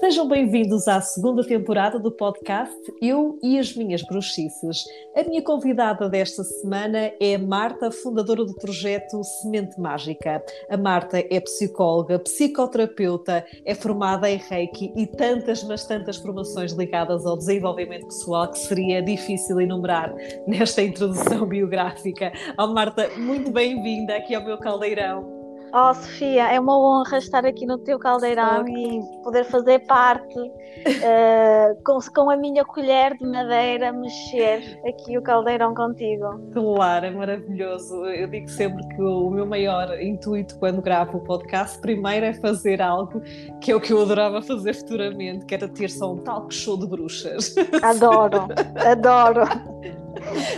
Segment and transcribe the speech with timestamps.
[0.00, 4.84] Sejam bem-vindos à segunda temporada do podcast Eu e as Minhas Bruxices.
[5.16, 10.44] A minha convidada desta semana é Marta, fundadora do projeto Semente Mágica.
[10.68, 17.24] A Marta é psicóloga, psicoterapeuta, é formada em Reiki e tantas, mas tantas formações ligadas
[17.24, 20.14] ao desenvolvimento pessoal que seria difícil enumerar
[20.46, 22.32] nesta introdução biográfica.
[22.58, 25.35] Oh, Marta, muito bem-vinda aqui ao meu caldeirão.
[25.72, 28.68] Oh, Sofia, é uma honra estar aqui no teu caldeirão oh.
[28.68, 35.22] e poder fazer parte uh, com, com a minha colher de madeira, mexer aqui o
[35.22, 36.40] caldeirão contigo.
[36.52, 38.06] Claro, é maravilhoso.
[38.06, 42.80] Eu digo sempre que o meu maior intuito quando gravo o podcast, primeiro é fazer
[42.80, 43.20] algo
[43.60, 46.78] que é o que eu adorava fazer futuramente, que era ter só um talk show
[46.78, 47.54] de bruxas.
[47.82, 48.48] Adoro,
[48.84, 50.05] adoro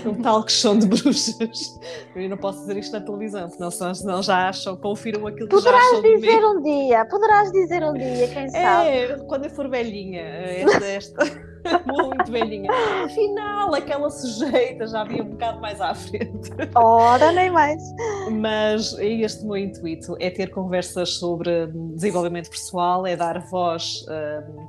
[0.06, 1.78] um talk show de bruxas.
[2.14, 5.82] Eu não posso dizer isto na televisão, senão, senão já acham, confiram aquilo que poderás
[5.82, 8.88] já acham dizer um dia, poderás dizer um dia, quem sabe?
[8.88, 11.48] É, quando eu for velhinha, esta, esta
[11.86, 12.70] muito velhinha.
[13.04, 16.50] Afinal, aquela sujeita já havia um bocado mais à frente.
[16.74, 17.82] Ora, nem mais.
[18.30, 24.66] Mas este meu intuito é ter conversas sobre desenvolvimento pessoal, é dar voz hum,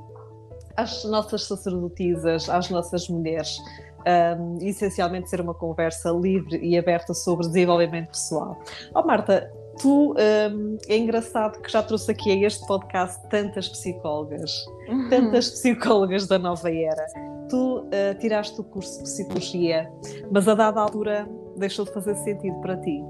[0.76, 3.58] às nossas sacerdotisas, às nossas mulheres
[4.06, 8.58] um, essencialmente ser uma conversa livre e aberta sobre desenvolvimento pessoal.
[8.94, 14.50] Oh, Marta, tu um, é engraçado que já trouxe aqui a este podcast tantas psicólogas,
[14.88, 15.08] uhum.
[15.08, 17.06] tantas psicólogas da nova era.
[17.48, 19.90] Tu uh, tiraste o curso de psicologia,
[20.30, 23.02] mas a dada altura deixou de fazer sentido para ti,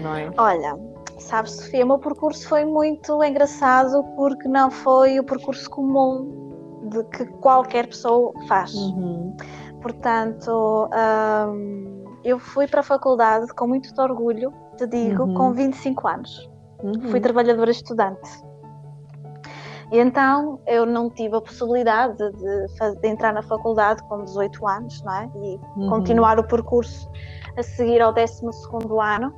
[0.00, 0.30] não é?
[0.38, 0.78] Olha,
[1.18, 6.42] sabes, Sofia, o meu percurso foi muito engraçado porque não foi o percurso comum
[6.88, 8.74] de que qualquer pessoa faz.
[8.74, 9.36] Uhum.
[9.82, 10.88] Portanto,
[11.50, 15.34] um, eu fui para a faculdade com muito orgulho, te digo, uhum.
[15.34, 16.50] com 25 anos.
[16.82, 17.10] Uhum.
[17.10, 18.30] Fui trabalhadora estudante.
[19.90, 24.66] E então eu não tive a possibilidade de, fazer, de, entrar na faculdade com 18
[24.66, 25.30] anos, não é?
[25.34, 25.90] E uhum.
[25.90, 27.10] continuar o percurso
[27.58, 28.46] a seguir ao 12
[29.02, 29.34] ano.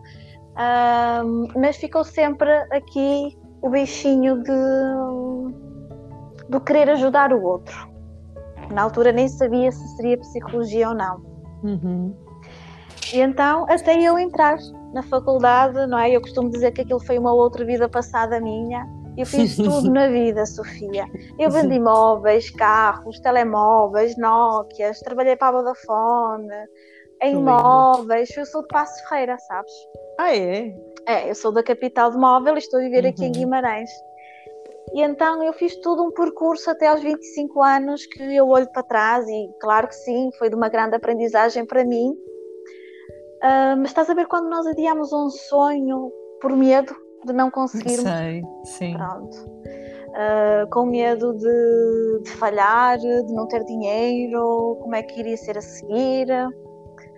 [1.24, 4.52] Um, mas ficou sempre aqui o bichinho de,
[6.48, 7.93] de querer ajudar o outro.
[8.72, 11.22] Na altura nem sabia se seria psicologia ou não.
[11.62, 12.16] Uhum.
[13.12, 14.56] E então, até eu entrar
[14.92, 16.10] na faculdade, não é?
[16.10, 18.86] Eu costumo dizer que aquilo foi uma outra vida passada minha.
[19.16, 21.06] Eu fiz tudo na vida, Sofia.
[21.38, 26.48] Eu vendi móveis, carros, telemóveis, Nokias, trabalhei para a Vodafone,
[27.22, 28.36] em móveis.
[28.36, 29.72] Eu sou de Passo Ferreira, sabes?
[30.18, 30.74] Ah, é?
[31.06, 33.10] É, eu sou da capital de móvel e estou a viver uhum.
[33.10, 33.32] aqui em uhum.
[33.32, 33.90] Guimarães.
[34.92, 38.82] E então eu fiz todo um percurso até aos 25 anos que eu olho para
[38.82, 42.10] trás e claro que sim, foi de uma grande aprendizagem para mim.
[43.42, 46.94] Uh, mas estás a ver quando nós adiamos um sonho por medo
[47.24, 48.02] de não conseguirmos?
[48.02, 48.94] Sei, sim.
[48.94, 49.36] Pronto.
[50.14, 55.58] Uh, com medo de, de, falhar, de não ter dinheiro, como é que iria ser
[55.58, 56.28] a seguir.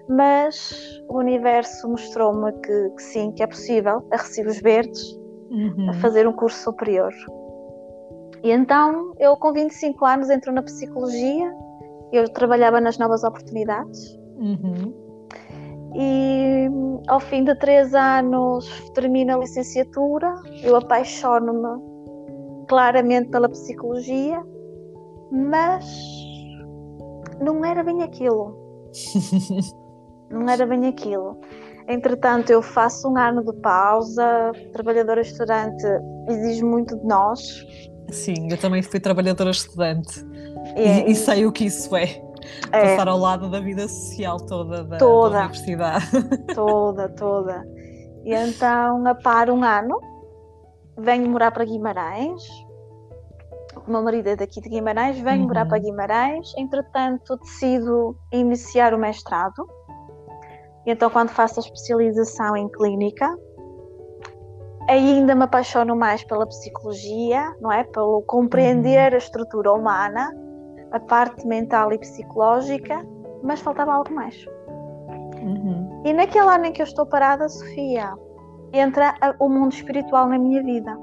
[0.09, 5.03] Mas o universo mostrou-me que, que, sim, que é possível, a recibos verdes,
[5.51, 5.91] uhum.
[5.91, 7.13] a fazer um curso superior.
[8.47, 11.53] E então eu com 25 anos entro na psicologia,
[12.13, 14.17] eu trabalhava nas novas oportunidades.
[14.37, 14.95] Uhum.
[15.97, 16.69] E
[17.09, 21.83] ao fim de três anos termino a licenciatura, eu apaixono-me
[22.69, 24.41] claramente pela psicologia,
[25.33, 25.85] mas
[27.41, 28.57] não era bem aquilo.
[30.31, 31.37] não era bem aquilo.
[31.89, 35.85] Entretanto, eu faço um ano de pausa, trabalhadora estudante
[36.29, 37.43] exige muito de nós,
[38.11, 40.25] Sim, eu também fui trabalhadora estudante
[40.75, 42.23] é, e, e, sei o que isso é.
[42.73, 42.97] é.
[42.97, 46.07] Passar ao lado da vida social toda da, toda, da universidade.
[46.55, 47.65] Toda, toda.
[48.25, 50.01] E então, a par um ano,
[50.99, 52.43] venho morar para Guimarães.
[53.87, 55.47] O meu marido é daqui de Guimarães, venho uhum.
[55.49, 56.53] morar para Guimarães.
[56.57, 59.67] Entretanto, decido iniciar o mestrado.
[60.85, 63.37] E então, quando faço a especialização em clínica,
[64.89, 67.85] ainda me apaixono mais pela psicologia, não é?
[67.85, 69.15] Pelo compreender uhum.
[69.15, 70.33] a estrutura humana,
[70.93, 73.05] a parte mental e psicológica,
[73.43, 74.47] mas faltava algo mais.
[75.43, 76.03] Uhum.
[76.05, 78.15] E naquele ano em que eu estou parada, Sofia,
[78.73, 80.97] entra o mundo espiritual na minha vida.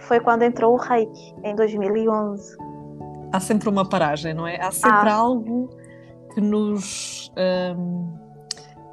[0.00, 2.56] Foi quando entrou o Reiki, em 2011.
[3.32, 4.60] Há sempre uma paragem, não é?
[4.60, 5.14] Há sempre Há...
[5.14, 5.70] algo
[6.34, 7.30] que nos.
[7.76, 8.21] Um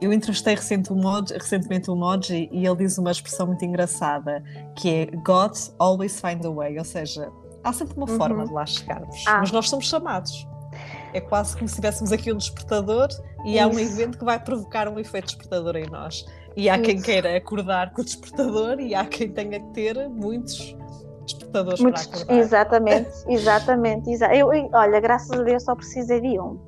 [0.01, 4.43] eu entrevistei recentemente o Moji e ele diz uma expressão muito engraçada
[4.75, 7.31] que é God always find a way, ou seja,
[7.63, 8.17] há sempre uma uhum.
[8.17, 9.39] forma de lá chegarmos, ah.
[9.39, 10.47] mas nós somos chamados.
[11.13, 13.07] É quase como se tivéssemos aqui um despertador
[13.43, 13.63] e Isso.
[13.63, 16.25] há um evento que vai provocar um efeito despertador em nós.
[16.55, 16.83] E há Isso.
[16.83, 20.75] quem queira acordar com o despertador e há quem tenha que ter muitos
[21.25, 22.37] despertadores muitos, para acordar.
[22.37, 24.11] Exatamente, exatamente.
[24.11, 26.59] Exa eu, olha, graças a Deus só precisei de um.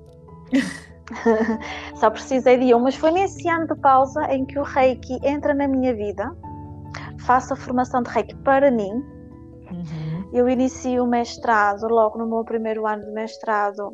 [1.96, 5.54] só precisei de um, mas foi nesse ano de pausa em que o Reiki entra
[5.54, 6.36] na minha vida.
[7.26, 8.92] Faço a formação de Reiki para mim.
[8.92, 10.30] Uhum.
[10.34, 13.94] Eu inicio o mestrado logo no meu primeiro ano de mestrado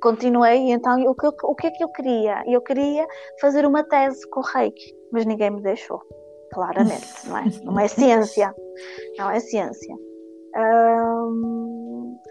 [0.00, 2.42] continuei, então o que, o que é que eu queria?
[2.46, 3.06] Eu queria
[3.40, 6.00] fazer uma tese com o Reiki, mas ninguém me deixou,
[6.52, 7.44] claramente, não é?
[7.64, 8.54] Não é ciência,
[9.18, 9.96] não é ciência.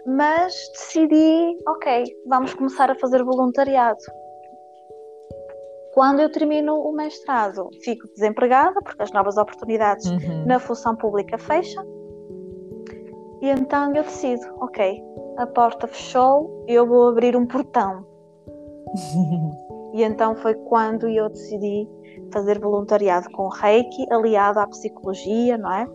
[0.06, 3.98] Mas decidi, ok, vamos começar a fazer voluntariado.
[5.92, 10.46] Quando eu termino o mestrado, fico desempregada, porque as novas oportunidades uhum.
[10.46, 11.84] na função pública fecham.
[13.40, 15.02] E então eu decido, ok,
[15.36, 18.06] a porta fechou, eu vou abrir um portão.
[19.94, 21.88] e então foi quando eu decidi
[22.32, 25.86] fazer voluntariado com Reiki, aliado à psicologia, não é?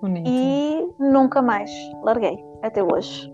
[0.00, 0.28] Bonito.
[0.28, 1.70] E nunca mais
[2.02, 3.32] larguei, até hoje.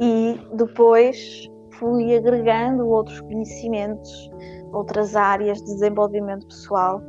[0.00, 4.30] E depois fui agregando outros conhecimentos,
[4.72, 7.00] outras áreas de desenvolvimento pessoal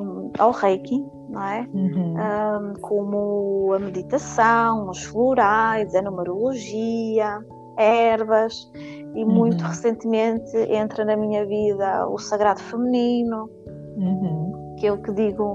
[0.00, 1.68] um, ao Reiki, não é?
[1.72, 2.14] Uhum.
[2.14, 7.38] Um, como a meditação, os florais, a numerologia,
[7.76, 8.70] ervas
[9.14, 9.30] e uhum.
[9.30, 13.50] muito recentemente entra na minha vida o sagrado feminino,
[13.96, 14.76] uhum.
[14.78, 15.54] que eu que digo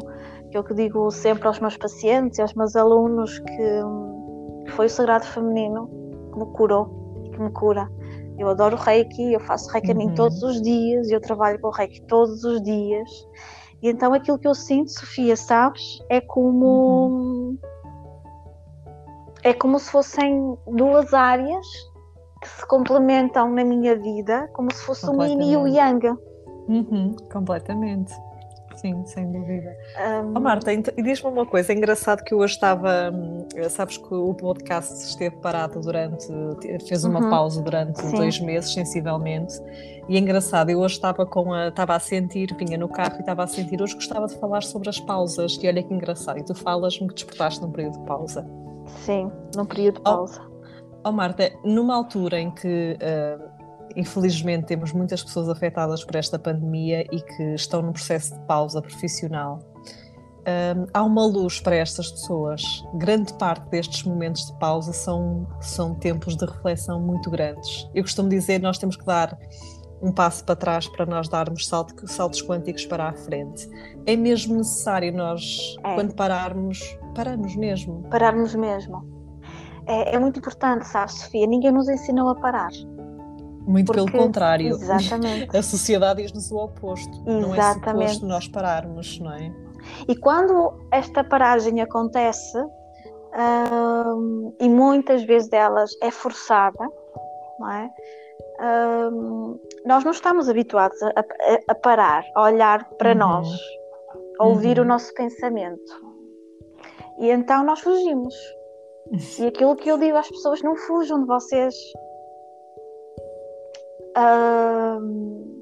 [0.52, 3.82] que eu que digo sempre aos meus pacientes e aos meus alunos que,
[4.66, 5.90] que foi o sagrado feminino
[6.34, 7.90] que me curou e que me cura.
[8.38, 10.16] Eu adoro Reiki, eu faço Reiki a mim uhum.
[10.16, 13.10] todos os dias, eu trabalho com Reiki todos os dias
[13.82, 17.58] e então aquilo que eu sinto, Sofia, sabes, é como uhum.
[19.44, 21.66] é como se fossem duas áreas
[22.42, 26.16] que se complementam na minha vida, como se fosse um yin e o yang.
[26.68, 28.14] Uhum, completamente.
[28.82, 29.78] Sim, sem dúvida.
[29.96, 30.34] Um...
[30.36, 34.12] Oh, Marta, e diz-me uma coisa, é engraçado que eu hoje estava, hum, sabes que
[34.12, 36.28] o podcast esteve parado durante,
[36.88, 37.30] fez uma uhum.
[37.30, 38.16] pausa durante Sim.
[38.16, 39.54] dois meses, sensivelmente,
[40.10, 43.20] e é engraçado, eu hoje estava com a, estava a sentir, vinha no carro e
[43.20, 46.44] estava a sentir, hoje gostava de falar sobre as pausas, e olha que engraçado, e
[46.44, 48.50] tu falas-me que despertaste num período de pausa.
[49.06, 50.42] Sim, num período de pausa.
[51.04, 53.51] Oh, oh Marta, numa altura em que uh,
[53.96, 58.82] infelizmente temos muitas pessoas afetadas por esta pandemia e que estão num processo de pausa
[58.82, 59.60] profissional.
[60.42, 62.64] Um, há uma luz para estas pessoas.
[62.96, 67.88] Grande parte destes momentos de pausa são, são tempos de reflexão muito grandes.
[67.94, 69.38] Eu costumo dizer nós temos que dar
[70.02, 73.70] um passo para trás para nós darmos salto, saltos quânticos para a frente.
[74.08, 75.94] É mesmo necessário nós, é.
[75.94, 76.80] quando pararmos,
[77.16, 78.02] pararmos mesmo.
[78.10, 79.22] Pararmos mesmo.
[79.86, 81.46] É, é muito importante, sabe, Sofia?
[81.46, 82.72] Ninguém nos ensinou a parar.
[83.66, 84.70] Muito Porque, pelo contrário.
[84.70, 85.56] Exatamente.
[85.56, 87.12] A sociedade diz-nos o oposto.
[87.28, 87.54] Exatamente.
[87.56, 89.54] Não é suposto nós pararmos, não é?
[90.08, 92.58] E quando esta paragem acontece,
[94.60, 96.90] e muitas vezes delas é forçada,
[97.60, 97.90] não é?
[99.86, 101.24] Nós não estamos habituados a, a,
[101.70, 103.18] a, parar, a olhar para uhum.
[103.18, 103.48] nós,
[104.40, 104.86] a ouvir uhum.
[104.86, 106.12] o nosso pensamento.
[107.20, 108.36] E então nós fugimos.
[109.40, 111.76] E aquilo que eu digo às pessoas, não fujam de vocês,
[114.18, 115.62] Uh,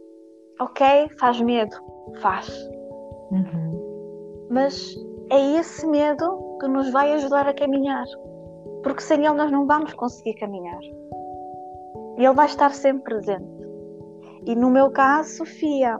[0.60, 1.76] ok, faz medo,
[2.20, 2.50] faz.
[3.32, 4.48] Uhum.
[4.50, 4.96] Mas
[5.32, 8.06] é esse medo que nos vai ajudar a caminhar.
[8.84, 10.80] Porque sem ele nós não vamos conseguir caminhar.
[12.18, 13.48] E ele vai estar sempre presente.
[14.46, 16.00] E no meu caso, Sofia,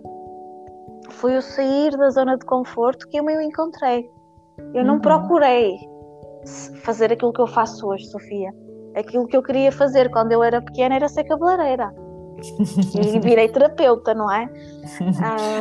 [1.12, 4.10] foi o sair da zona de conforto que eu me encontrei.
[4.74, 5.02] Eu não uhum.
[5.02, 5.78] procurei
[6.82, 8.52] fazer aquilo que eu faço hoje, Sofia.
[8.96, 12.09] Aquilo que eu queria fazer quando eu era pequena era ser cabeleireira
[12.96, 14.50] e virei terapeuta, não é?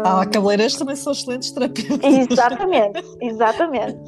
[0.04, 2.30] Ah, cabeleireiras também são excelentes terapeutas.
[2.30, 3.98] Exatamente, exatamente.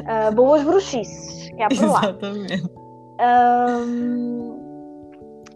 [0.00, 2.00] Uh, boas bruxices, que há por lá.
[2.04, 2.78] Exatamente.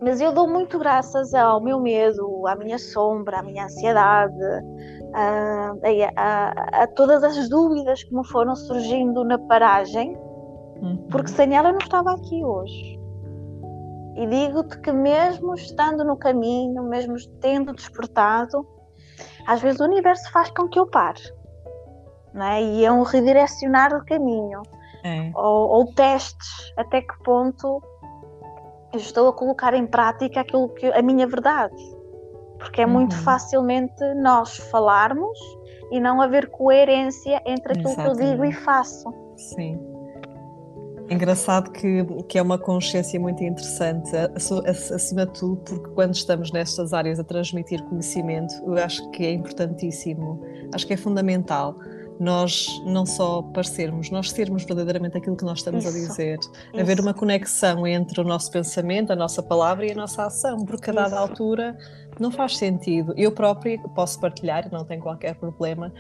[0.03, 5.81] Mas eu dou muito graças ao meu medo, à minha sombra, à minha ansiedade, uh,
[6.17, 10.17] a, a, a, todas as dúvidas que me foram surgindo na paragem,
[10.83, 11.07] uhum.
[11.09, 13.02] porque sem ela eu não estava aqui hoje.
[14.17, 18.67] E digo-te que, mesmo estando no caminho, mesmo tendo despertado,
[19.47, 21.23] às vezes o universo faz com que eu pare.
[22.35, 22.63] Não é?
[22.63, 24.63] E é um redirecionar do caminho.
[25.05, 25.31] É.
[25.35, 27.83] Ou, ou, testes até que ponto
[28.93, 31.75] eu estou a colocar em prática aquilo que a minha verdade.
[32.59, 32.93] Porque é uhum.
[32.93, 35.39] muito facilmente nós falarmos
[35.91, 38.19] e não haver coerência entre aquilo Exatamente.
[38.19, 39.13] que eu digo e faço.
[39.37, 39.92] Sim.
[41.11, 44.11] Engraçado que, que é uma consciência muito interessante,
[44.95, 49.33] acima de tudo, porque quando estamos nestas áreas a transmitir conhecimento, eu acho que é
[49.33, 50.43] importantíssimo,
[50.73, 51.77] acho que é fundamental
[52.23, 55.97] nós não só parecermos, nós sermos verdadeiramente aquilo que nós estamos Isso.
[55.97, 56.39] a dizer.
[56.39, 56.81] Isso.
[56.81, 60.91] Haver uma conexão entre o nosso pensamento, a nossa palavra e a nossa ação, porque
[60.91, 61.17] a dada Isso.
[61.17, 61.77] altura
[62.21, 63.13] não faz sentido.
[63.17, 65.93] Eu própria posso partilhar, não tenho qualquer problema,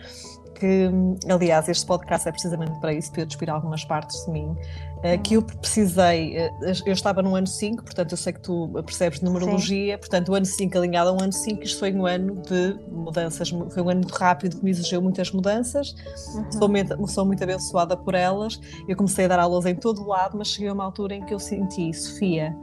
[0.54, 0.90] que,
[1.28, 4.56] aliás, este podcast é precisamente para isso, para eu despir algumas partes de mim,
[5.02, 6.52] eh, que eu precisei, eh,
[6.87, 9.99] eu estava no ano 5, portanto eu sei que tu percebes numerologia, Sim.
[9.99, 13.50] portanto o ano 5 alinhado a um ano 5, isto foi um ano de mudanças,
[13.50, 15.94] foi um ano muito rápido que me exigiu muitas mudanças,
[16.35, 16.52] uhum.
[16.52, 20.06] sou, muito, sou muito abençoada por elas, eu comecei a dar aulas em todo o
[20.06, 22.56] lado, mas cheguei a uma altura em que eu senti, Sofia,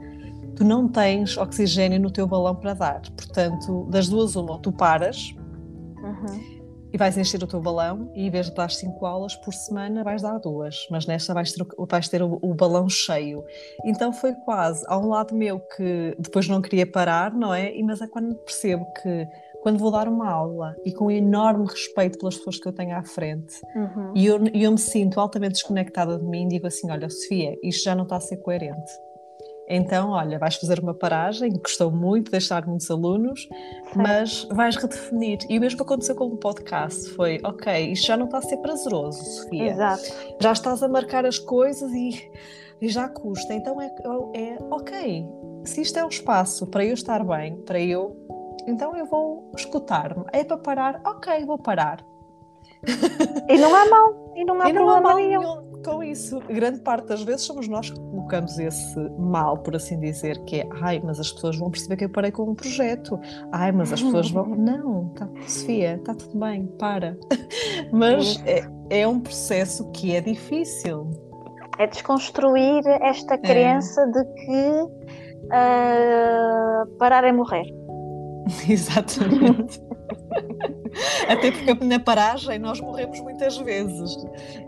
[0.56, 4.72] tu não tens oxigênio no teu balão para dar, portanto das duas uma, ou tu
[4.72, 5.34] paras,
[6.02, 6.59] uhum
[6.92, 10.02] e vais encher o teu balão e em vez de dar 5 aulas por semana
[10.02, 13.44] vais dar duas, mas nesta vais ter, vais ter o, o, balão cheio.
[13.84, 17.74] Então foi quase, há um lado meu que depois não queria parar, não é?
[17.74, 19.28] E, mas é quando percebo que
[19.62, 23.02] quando vou dar uma aula e com enorme respeito pelas pessoas que eu tenho à
[23.02, 24.12] frente uhum.
[24.14, 27.94] e eu, eu me sinto altamente desconectada de mim, digo assim, olha Sofia, isto já
[27.94, 28.90] não está a ser coerente
[29.72, 33.48] então, olha, vais fazer uma paragem, custou muito deixar muitos alunos, Sim.
[33.94, 35.38] mas vais redefinir.
[35.48, 38.56] E o mesmo aconteceu com o podcast: foi, ok, isto já não está a ser
[38.56, 39.70] prazeroso, Sofia.
[39.70, 40.02] Exato.
[40.40, 42.30] Já estás a marcar as coisas e,
[42.80, 43.54] e já custa.
[43.54, 43.86] Então é,
[44.34, 45.24] é ok,
[45.64, 48.16] se isto é um espaço para eu estar bem, para eu.
[48.66, 50.24] Então eu vou escutar-me.
[50.32, 51.00] É para parar?
[51.06, 52.04] Ok, vou parar.
[53.48, 56.40] E não há mal, e não há e problema não há nenhum com isso.
[56.40, 58.00] Grande parte das vezes somos nós que
[58.30, 62.04] colocamos esse mal, por assim dizer, que é ai, mas as pessoas vão perceber que
[62.04, 63.18] eu parei com um projeto.
[63.50, 64.46] Ai, mas as pessoas vão.
[64.54, 67.18] Não, tá, Sofia, está tudo bem, para.
[67.92, 71.10] mas é, é um processo que é difícil.
[71.78, 73.38] É desconstruir esta é.
[73.38, 74.06] crença é.
[74.06, 74.82] de que
[75.46, 77.66] uh, parar é morrer.
[78.68, 79.82] Exatamente.
[81.28, 84.16] Até porque na paragem nós morremos muitas vezes.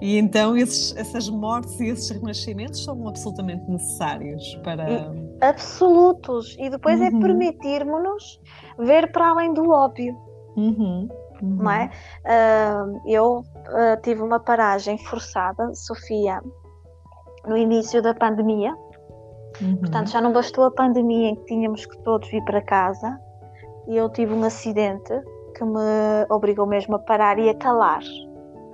[0.00, 5.12] E então esses, essas mortes e esses renascimentos são absolutamente necessários para.
[5.40, 6.56] Absolutos.
[6.58, 7.18] E depois é uhum.
[7.18, 8.40] é permitirmos-nos
[8.78, 10.16] ver para além do óbvio.
[10.56, 11.08] Uhum.
[11.42, 11.56] Uhum.
[11.56, 11.90] Não é?
[12.24, 16.40] Uh, eu uh, tive uma paragem forçada, Sofia,
[17.46, 18.74] no início da pandemia.
[19.60, 19.76] Uhum.
[19.76, 23.18] Portanto, já não bastou a pandemia em que tínhamos que todos vir para casa
[23.88, 25.12] e eu tive um acidente
[25.52, 28.02] que me obrigou mesmo a parar e a calar.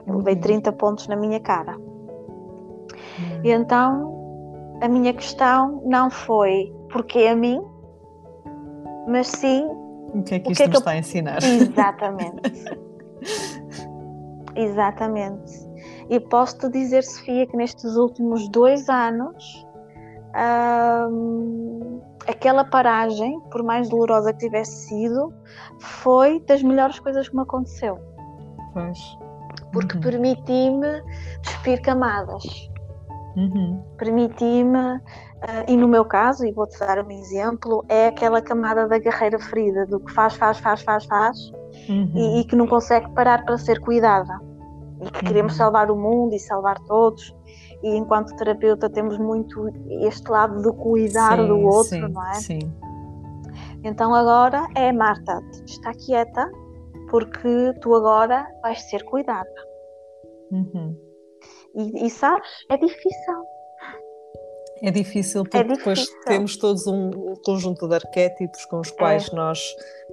[0.06, 0.76] Eu levei 30 uhum.
[0.76, 1.76] pontos na minha cara.
[1.76, 3.40] Uhum.
[3.44, 7.61] E então a minha questão não foi porque a mim,
[9.06, 9.68] mas sim
[10.14, 10.97] o que é que isto que é que está eu...
[10.97, 11.42] a ensinar.
[11.42, 12.64] Exatamente.
[14.56, 15.68] Exatamente.
[16.08, 19.66] E posso-te dizer, Sofia, que nestes últimos dois anos
[21.11, 25.32] hum, aquela paragem, por mais dolorosa que tivesse sido,
[25.80, 27.99] foi das melhores coisas que me aconteceu.
[28.75, 28.99] Pois.
[29.73, 30.02] Porque uhum.
[30.02, 31.02] permiti-me
[31.42, 32.44] despir camadas.
[33.37, 33.82] Uhum.
[33.97, 35.00] Permiti-me, uh,
[35.66, 39.87] e no meu caso, e vou-te dar um exemplo, é aquela camada da guerreira ferida,
[39.87, 41.38] do que faz, faz, faz, faz, faz,
[41.88, 42.12] uhum.
[42.14, 44.38] e, e, que não consegue parar para ser cuidada.
[45.00, 45.58] E que queremos uhum.
[45.58, 47.38] salvar o mundo e salvar todos
[47.82, 49.68] e enquanto terapeuta temos muito
[50.02, 52.35] este lado do cuidar sim, do outro, sim, não é?
[52.35, 52.58] Sim.
[53.85, 56.50] Então agora é Marta, está quieta
[57.11, 59.49] porque tu agora vais ser cuidada.
[60.50, 60.97] Uhum.
[61.75, 63.44] E, e sabes, é difícil.
[64.82, 65.78] É difícil porque é difícil.
[65.78, 69.37] depois temos todos um, um, conjunto de arquétipos com os quais é.
[69.37, 69.61] nós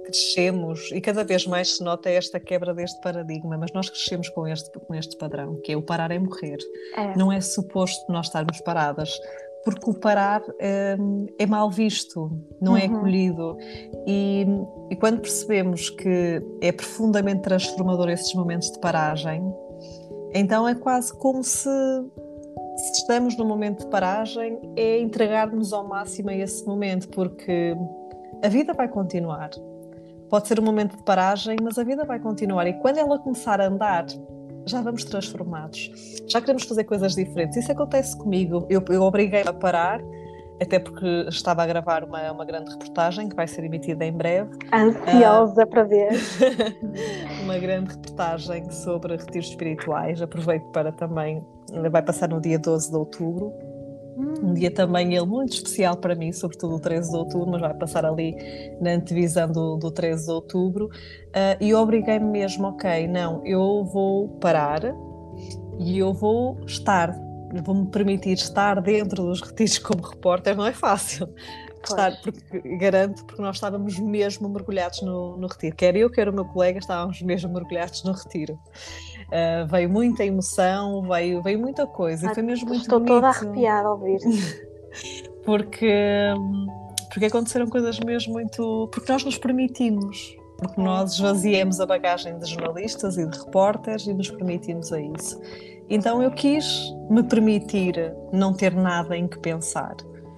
[0.04, 4.46] crescemos e cada vez mais se nota esta quebra deste paradigma, mas nós crescemos com
[4.46, 6.58] este, com este padrão, que é o parar é morrer.
[6.96, 7.16] É.
[7.16, 9.18] Não é suposto nós estarmos paradas,
[9.64, 10.96] porque o parar é,
[11.40, 12.30] é mal visto,
[12.60, 12.94] não é uhum.
[12.94, 13.58] é acolhido.
[14.06, 14.46] E,
[14.90, 19.42] e quando percebemos que é profundamente transformador esses momentos de paragem,
[20.32, 21.68] então é quase como se
[22.76, 27.74] se estamos no momento de paragem, é entregar-nos ao máximo a esse momento, porque
[28.42, 29.50] a vida vai continuar.
[30.28, 32.66] Pode ser um momento de paragem, mas a vida vai continuar.
[32.66, 34.06] E quando ela começar a andar,
[34.66, 35.90] já vamos transformados.
[36.26, 37.56] Já queremos fazer coisas diferentes.
[37.56, 38.66] Isso acontece comigo.
[38.68, 40.00] Eu, eu obriguei-me a parar,
[40.60, 44.50] até porque estava a gravar uma, uma grande reportagem que vai ser emitida em breve.
[44.72, 46.12] Ansiosa uh, para ver.
[47.42, 50.20] uma grande reportagem sobre retiros espirituais.
[50.20, 51.44] Aproveito para também.
[51.90, 53.52] Vai passar no dia 12 de outubro
[54.16, 57.74] um dia também ele muito especial para mim, sobretudo o 13 de outubro, mas vai
[57.74, 58.34] passar ali
[58.80, 60.86] na antevisão do, do 13 de outubro.
[60.86, 64.80] Uh, e obriguei-me mesmo, ok, não, eu vou parar
[65.78, 67.14] e eu vou estar,
[67.62, 71.28] vou-me permitir estar dentro dos retiros como repórter, não é fácil.
[71.82, 75.76] Estar, porque, garanto, porque nós estávamos mesmo mergulhados no, no retiro.
[75.76, 78.58] Quer eu, quer o meu colega, estávamos mesmo mergulhados no retiro.
[79.26, 82.30] Uh, veio muita emoção, veio, veio muita coisa.
[82.30, 83.14] e foi mesmo muito Estou bonito.
[83.14, 84.18] toda arrepiada a ouvir.
[85.46, 86.34] porque,
[87.08, 88.88] porque aconteceram coisas mesmo muito.
[88.92, 90.36] Porque nós nos permitimos.
[90.58, 95.40] Porque nós esvaziamos a bagagem de jornalistas e de repórteres e nos permitimos a isso.
[95.88, 99.94] Então eu quis me permitir não ter nada em que pensar,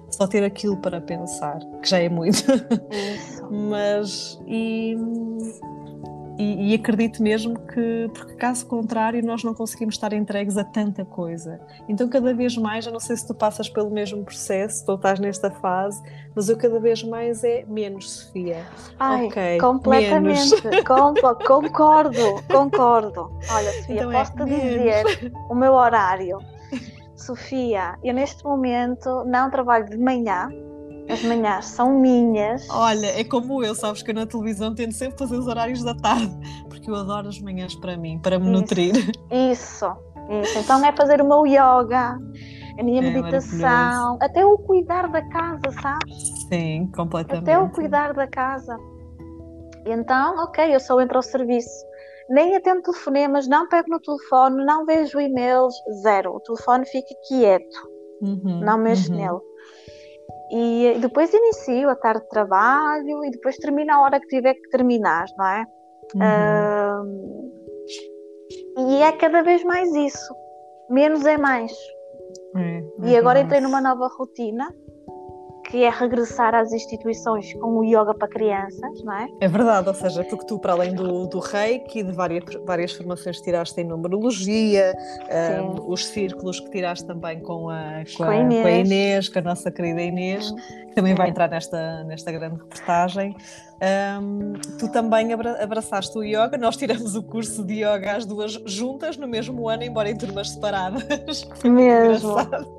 [0.09, 2.43] só ter aquilo para pensar, que já é muito.
[3.49, 4.95] Mas e,
[6.37, 11.03] e, e, acredito mesmo que, porque caso contrário, nós não conseguimos estar entregues a tanta
[11.03, 11.59] coisa.
[11.87, 15.19] Então, cada vez mais, eu não sei se tu passas pelo mesmo processo, tu estás
[15.19, 16.01] nesta fase,
[16.39, 18.65] mas eu cada vez mais é menos, Sofia.
[18.97, 20.55] Ai, okay, completamente.
[21.45, 23.29] concordo, concordo.
[23.51, 26.37] Olha, Sofia, então é posso-te é dizer o meu horário.
[27.13, 30.47] Sofia, eu neste momento não trabalho de manhã,
[31.09, 32.65] as manhãs são minhas.
[32.69, 35.93] Olha, é como eu, sabes que eu na televisão tento sempre fazer os horários da
[35.93, 36.31] tarde,
[36.69, 38.95] porque eu adoro as manhãs para mim, para me isso, nutrir.
[39.29, 39.91] Isso,
[40.41, 40.57] isso.
[40.57, 42.17] Então é fazer o meu yoga,
[42.79, 46.47] a minha é meditação, até o cuidar da casa, sabes?
[46.47, 47.43] Sim, completamente.
[47.43, 48.77] Até o cuidar da casa.
[49.85, 51.85] Então, ok, eu só entro ao serviço.
[52.29, 56.35] Nem atendo telefonemas, não pego no telefone, não vejo e-mails, zero.
[56.35, 57.89] O telefone fica quieto,
[58.21, 59.17] uhum, não mexo uhum.
[59.17, 59.39] nele.
[60.51, 64.69] E depois inicio a tarde de trabalho e depois termino a hora que tiver que
[64.69, 65.65] terminar, não é?
[66.15, 67.51] Uhum.
[68.77, 70.33] e é cada vez mais isso.
[70.89, 71.71] Menos é mais.
[72.55, 74.73] É, e agora entrei numa nova rotina
[75.69, 79.29] que é regressar às instituições com o yoga para crianças, não é?
[79.39, 83.37] É verdade, ou seja, porque tu, para além do, do reiki, de várias, várias formações
[83.37, 84.95] que tiraste em numerologia,
[85.61, 88.61] um, os círculos que tiraste também com a, com, com a, Inês.
[88.61, 90.51] Com a Inês, com a nossa querida Inês,
[90.87, 93.35] que também vai entrar nesta, nesta grande reportagem.
[94.21, 99.17] Um, tu também abraçaste o yoga, nós tiramos o curso de yoga as duas juntas
[99.17, 101.47] no mesmo ano, embora em turmas separadas.
[101.63, 102.78] Mesmo.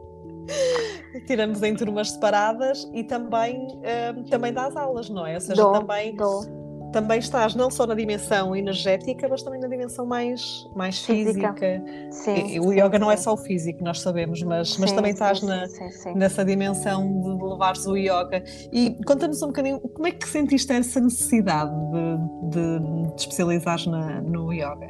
[1.27, 5.35] tiramos em turmas separadas e também, uh, também dás aulas, não é?
[5.35, 6.45] Ou seja, dou, também, dou.
[6.93, 11.55] também estás não só na dimensão energética, mas também na dimensão mais, mais física.
[11.55, 11.85] física.
[12.11, 15.43] Sim, o yoga sim, não é só o físico, nós sabemos, mas, mas também estás
[15.43, 15.67] na,
[16.15, 18.43] nessa dimensão de levares o yoga.
[18.73, 24.21] E conta-nos um bocadinho, como é que sentiste essa necessidade de, de, de especializares na,
[24.21, 24.89] no yoga?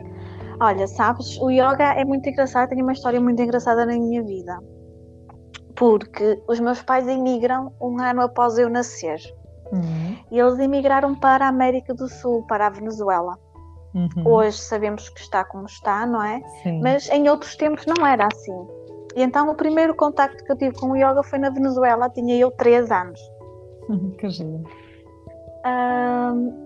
[0.62, 4.58] Olha, sabes, o yoga é muito engraçado, tem uma história muito engraçada na minha vida
[5.80, 9.18] porque os meus pais emigram um ano após eu nascer.
[9.72, 10.14] Uhum.
[10.30, 13.38] E eles emigraram para a América do Sul, para a Venezuela.
[13.94, 14.28] Uhum.
[14.28, 16.42] Hoje sabemos que está como está, não é?
[16.62, 16.82] Sim.
[16.82, 18.52] Mas em outros tempos não era assim.
[19.16, 22.36] E então o primeiro contacto que eu tive com o yoga foi na Venezuela, tinha
[22.36, 23.20] eu 3 anos.
[24.18, 24.62] que giro.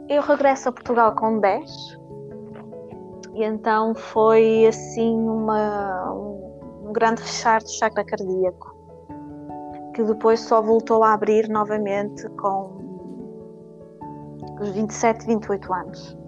[0.09, 1.71] eu regresso a Portugal com 10
[3.35, 8.74] e então foi assim uma, um, um grande fechar do chakra cardíaco
[9.95, 12.85] que depois só voltou a abrir novamente com
[14.61, 16.19] os 27, 28 anos.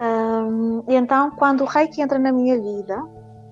[0.00, 3.02] Um, e então, quando o Reiki entra na minha vida,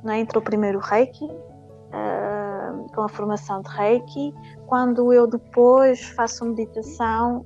[0.03, 4.33] né, entrou primeiro Reiki, uh, com a formação de Reiki,
[4.67, 7.45] quando eu depois faço meditação,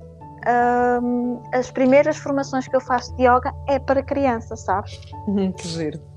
[1.01, 4.99] um, as primeiras formações que eu faço de yoga é para crianças, sabes?
[5.57, 6.12] que giro.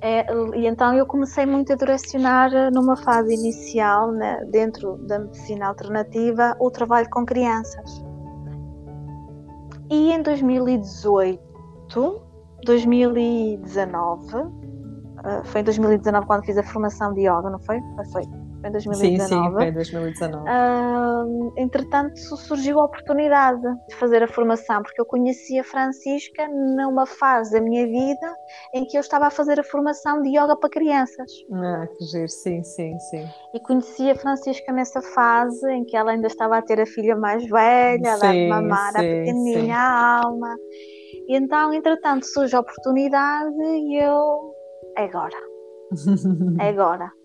[0.00, 5.18] É, e então eu comecei muito a direcionar eh, numa fase inicial, né, dentro da
[5.18, 8.00] medicina alternativa, o trabalho com crianças.
[9.90, 12.22] E em 2018,
[12.64, 14.50] 2019, uh,
[15.44, 17.80] foi em 2019 quando fiz a formação de yoga, não foi?
[18.12, 18.22] Foi
[18.64, 19.18] em 2019.
[19.18, 20.44] Sim, sim, foi em 2019.
[20.44, 27.06] Uh, entretanto, surgiu a oportunidade de fazer a formação, porque eu conheci a Francisca numa
[27.06, 28.34] fase da minha vida
[28.74, 31.30] em que eu estava a fazer a formação de yoga para crianças.
[31.52, 33.24] Ah, que giro, sim, sim, sim.
[33.54, 37.16] E conheci a Francisca nessa fase em que ela ainda estava a ter a filha
[37.16, 39.70] mais velha, a dar de mamar sim, a pequenininha sim.
[39.70, 40.56] a alma.
[41.28, 44.54] E então, entretanto, surge a oportunidade e eu.
[44.96, 45.36] É agora.
[46.60, 47.17] é agora.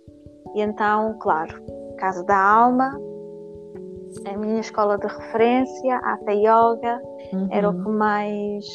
[0.56, 1.62] E então, claro,
[1.98, 3.00] Casa da Alma,
[4.26, 7.02] a minha escola de referência, a Hatha Yoga,
[7.34, 7.48] uhum.
[7.50, 8.66] era o que mais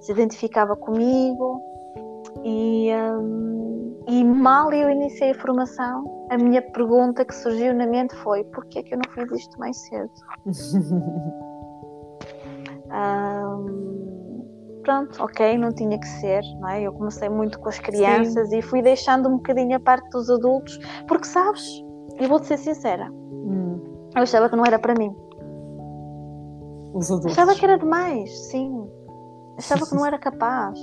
[0.00, 1.60] se identificava comigo.
[2.44, 8.14] E, um, e mal eu iniciei a formação, a minha pergunta que surgiu na mente
[8.16, 10.10] foi: por que é que eu não fiz isto mais cedo?
[12.90, 14.03] um,
[14.84, 16.82] pronto, ok, não tinha que ser, não é?
[16.82, 18.58] Eu comecei muito com as crianças Sim.
[18.58, 21.64] e fui deixando um bocadinho a parte dos adultos, porque sabes,
[22.20, 23.80] eu vou-te ser sincera, hum.
[24.14, 25.12] eu achava que não era para mim.
[26.92, 27.32] Os adultos.
[27.32, 28.88] Achava que era demais, sim.
[29.58, 30.78] Achava que não era capaz.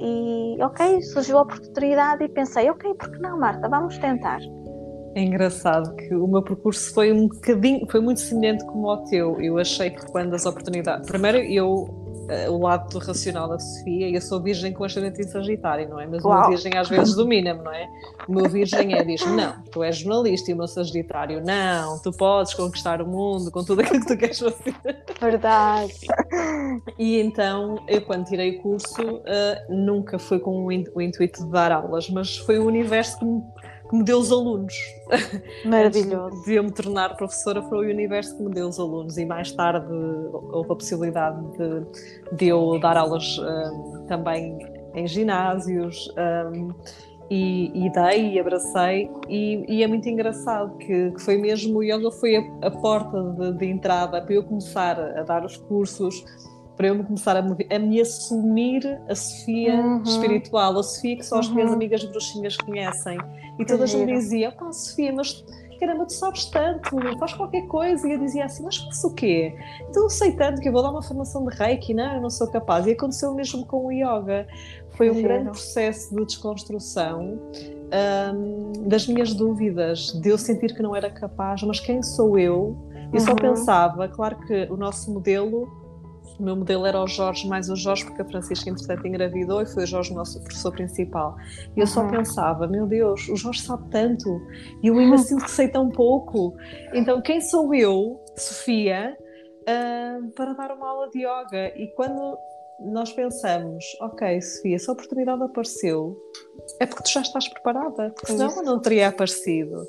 [0.00, 3.68] e ok, surgiu a oportunidade e pensei, ok, por que não, Marta?
[3.68, 4.40] Vamos tentar.
[5.14, 9.38] É engraçado que o meu percurso foi um bocadinho, foi muito semelhante como o teu.
[9.42, 11.06] Eu achei que quando as oportunidades.
[11.06, 12.01] Primeiro, eu
[12.48, 16.06] o lado racional da Sofia, e eu sou virgem com ascendente em Sagitário, não é?
[16.06, 16.36] Mas Uau.
[16.36, 17.88] o meu virgem às vezes domina-me, não é?
[18.28, 22.12] O meu virgem é, diz não, tu és jornalista e o meu Sagitário, não, tu
[22.12, 24.74] podes conquistar o mundo com tudo aquilo que tu queres fazer.
[25.20, 25.94] Verdade.
[26.98, 29.22] E então, eu quando tirei o curso, uh,
[29.74, 33.42] nunca foi com o, intuito de dar aulas, mas foi o universo que me
[33.92, 34.74] que me deu os alunos.
[35.66, 36.42] Maravilhoso.
[36.44, 39.52] de eu me tornar professora foi o universo que me deu os alunos e mais
[39.52, 39.92] tarde
[40.32, 44.58] houve a possibilidade de, de eu dar aulas um, também
[44.94, 46.70] em ginásios um,
[47.30, 51.82] e, e, dei e abracei e, e, é muito engraçado que, que, foi mesmo o
[51.82, 56.24] yoga foi a, a porta de, de entrada para eu começar a dar os cursos
[56.82, 60.02] para eu começar a me, a me assumir a Sofia uhum.
[60.02, 61.76] espiritual, a Sofia que só as minhas uhum.
[61.76, 63.16] amigas bruxinhas conhecem.
[63.56, 65.44] E todas me diziam, pá, Sofia, mas
[65.78, 66.90] caramba, tu sabes tanto,
[67.20, 68.08] faz qualquer coisa.
[68.08, 69.54] E eu dizia assim, mas faço o quê?
[69.88, 72.30] Então eu sei tanto que eu vou dar uma formação de Reiki, não, eu não
[72.30, 72.84] sou capaz.
[72.88, 74.48] E aconteceu mesmo com o Yoga.
[74.96, 77.38] Foi um grande processo de desconstrução
[78.34, 82.76] um, das minhas dúvidas, de eu sentir que não era capaz, mas quem sou eu?
[83.12, 83.26] Eu uhum.
[83.26, 85.81] só pensava, claro que o nosso modelo
[86.42, 89.66] o meu modelo era o Jorge mais o Jorge, porque a Francisca, entretanto, engravidou e
[89.66, 91.36] foi o Jorge o nosso professor principal.
[91.76, 92.10] E eu só uhum.
[92.10, 94.40] pensava, meu Deus, o Jorge sabe tanto
[94.82, 96.56] e eu ainda sinto que sei tão pouco.
[96.92, 99.16] Então, quem sou eu, Sofia,
[99.60, 101.72] uh, para dar uma aula de yoga?
[101.76, 102.36] E quando
[102.86, 106.20] nós pensamos, ok, Sofia, se a oportunidade apareceu,
[106.80, 109.86] é porque tu já estás preparada, porque senão não teria aparecido.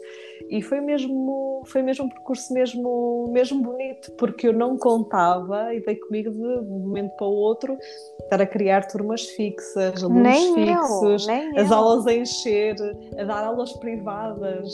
[0.49, 5.79] E foi mesmo, foi mesmo um percurso mesmo, mesmo bonito, porque eu não contava e
[5.83, 7.77] dei comigo de um momento para o outro
[8.21, 11.77] estar a criar turmas fixas, alunos nem fixos, eu, as eu.
[11.77, 12.75] aulas a encher,
[13.17, 14.69] a dar aulas privadas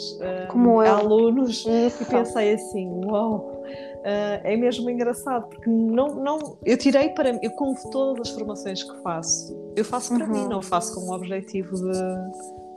[0.49, 1.65] Como a alunos.
[1.65, 2.03] Isso.
[2.03, 3.29] E pensei assim, uau!
[3.29, 3.63] Wow,
[3.99, 8.33] Uh, é mesmo engraçado porque não, não eu tirei para mim, eu com todas as
[8.33, 10.31] formações que faço, eu faço para uhum.
[10.31, 11.91] mim, não faço com o objetivo de,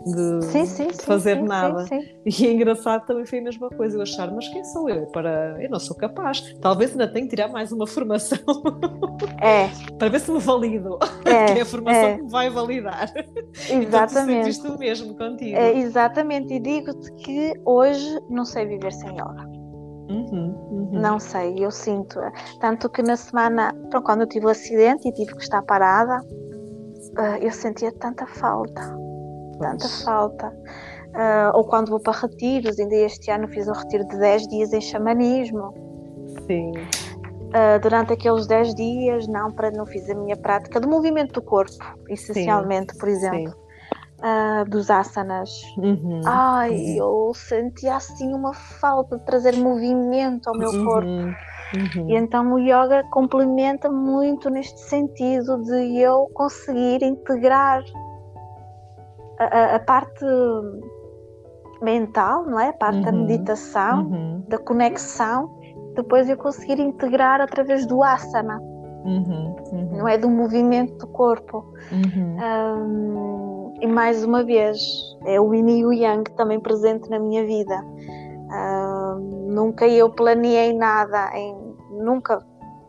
[0.04, 1.86] de, sim, sim, de fazer sim, nada.
[2.26, 5.56] E é engraçado também foi a mesma coisa, eu achar, mas quem sou eu para.
[5.62, 6.54] Eu não sou capaz.
[6.60, 8.38] Talvez ainda tenha que tirar mais uma formação
[9.40, 9.68] é.
[9.96, 10.98] para ver se me valido.
[11.24, 12.16] É, que é a formação é.
[12.16, 13.12] que me vai validar.
[13.70, 14.50] Exatamente.
[14.62, 15.56] Então, tu mesmo contigo.
[15.56, 19.61] É, exatamente, e digo-te que hoje não sei viver sem yoga.
[20.12, 21.00] Uhum, uhum.
[21.00, 22.20] Não sei, eu sinto.
[22.60, 26.20] Tanto que na semana, pronto, quando eu tive o acidente e tive que estar parada,
[26.20, 28.82] uh, eu sentia tanta falta.
[29.58, 29.70] Pois.
[29.70, 30.48] Tanta falta.
[30.48, 34.72] Uh, ou quando vou para retiros, ainda este ano fiz um retiro de 10 dias
[34.72, 35.74] em xamanismo.
[36.46, 36.72] Sim.
[37.82, 41.76] Durante aqueles 10 dias, não, para não fiz a minha prática do movimento do corpo,
[42.08, 42.98] essencialmente, Sim.
[42.98, 43.50] por exemplo.
[43.52, 43.61] Sim
[44.22, 45.50] uh, dos asanas.
[45.76, 46.20] Uhum.
[46.24, 50.84] Ai, eu sentia assim uma falta de trazer movimento ao meu uhum.
[50.84, 51.08] corpo.
[51.08, 52.10] Uhum.
[52.10, 57.82] E então o yoga complementa muito neste sentido de eu conseguir integrar
[59.38, 60.24] a, a, a parte
[61.80, 62.68] mental, não é?
[62.68, 63.26] A parte da uhum.
[63.26, 64.44] meditação, uhum.
[64.48, 65.50] da conexão,
[65.94, 68.60] depois eu conseguir integrar através do asana.
[69.04, 69.96] Uhum, uhum.
[69.96, 71.64] não é do movimento do corpo.
[71.90, 73.51] Um,
[73.82, 74.80] e mais uma vez,
[75.24, 77.84] é o yin e o yang também presente na minha vida.
[77.84, 82.38] Um, nunca eu planeei nada, em, nunca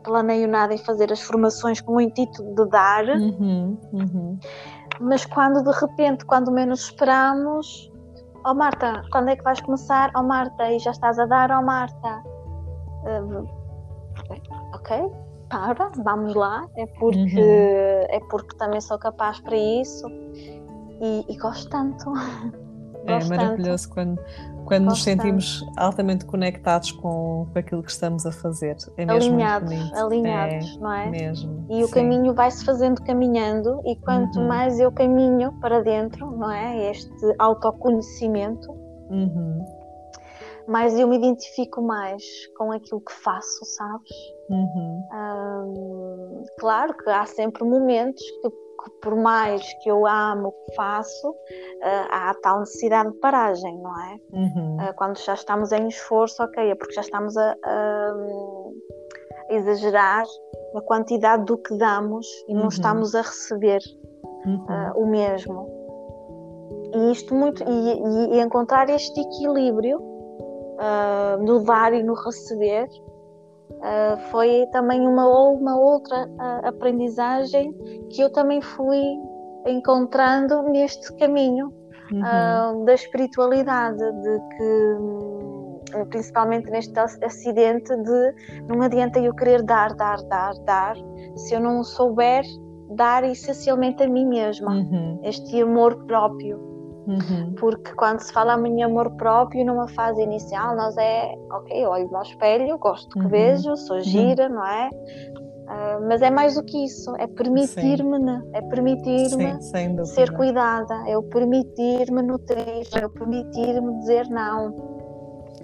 [0.03, 4.39] planeio nada em fazer as formações com o intuito de dar, uhum, uhum.
[4.99, 7.91] mas quando de repente, quando menos esperamos,
[8.45, 10.11] oh Marta, quando é que vais começar?
[10.15, 12.23] Oh Marta, e já estás a dar, oh Marta.
[13.03, 13.47] Uh,
[14.75, 15.11] ok,
[15.49, 18.05] para, vamos lá, é porque, uhum.
[18.09, 20.05] é porque também sou capaz para isso
[21.03, 22.11] e, e gosto tanto.
[23.05, 23.93] É gosto maravilhoso tanto.
[23.93, 24.19] quando,
[24.65, 25.73] quando nos sentimos tanto.
[25.77, 28.77] altamente conectados com, com aquilo que estamos a fazer.
[28.95, 31.09] É mesmo alinhados, alinhados, é, não é?
[31.09, 31.65] Mesmo.
[31.69, 31.93] E o sim.
[31.93, 34.47] caminho vai-se fazendo caminhando, e quanto uhum.
[34.47, 36.89] mais eu caminho para dentro, não é?
[36.89, 38.71] Este autoconhecimento.
[39.09, 39.83] Uhum
[40.67, 42.23] mais eu me identifico mais
[42.57, 44.11] com aquilo que faço, sabes?
[44.49, 45.03] Uhum.
[45.13, 48.49] Um, claro que há sempre momentos que,
[48.83, 53.77] que, por mais que eu amo o que faço, uh, há tal necessidade de paragem,
[53.79, 54.19] não é?
[54.31, 54.77] Uhum.
[54.77, 58.13] Uh, quando já estamos em esforço, ok, é porque já estamos a, a,
[59.49, 60.25] a exagerar
[60.73, 62.61] na quantidade do que damos e uhum.
[62.61, 63.81] não estamos a receber
[64.45, 65.81] uh, o mesmo.
[66.95, 69.99] E isto muito e, e, encontrar este equilíbrio
[71.41, 72.87] no dar e no receber,
[73.83, 77.73] uh, foi também uma, uma outra uh, aprendizagem
[78.09, 79.01] que eu também fui
[79.67, 81.71] encontrando neste caminho
[82.11, 82.21] uhum.
[82.21, 88.33] uh, da espiritualidade, de que hum, principalmente neste acidente de
[88.67, 90.95] não adianta eu querer dar, dar, dar, dar,
[91.35, 92.43] se eu não souber
[92.95, 95.19] dar essencialmente a mim mesma, uhum.
[95.23, 96.72] este amor próprio.
[97.07, 97.53] Uhum.
[97.59, 102.21] Porque quando se fala em amor próprio numa fase inicial, nós é ok, olho no
[102.21, 103.29] espelho, gosto que uhum.
[103.29, 104.03] vejo, sou uhum.
[104.03, 104.89] gira, não é?
[104.89, 108.17] Uh, mas é mais do que isso, é permitir-me,
[108.53, 109.61] é permitir-me
[110.05, 114.93] ser cuidada, é o permitir-me nutrir, é o permitir-me dizer não.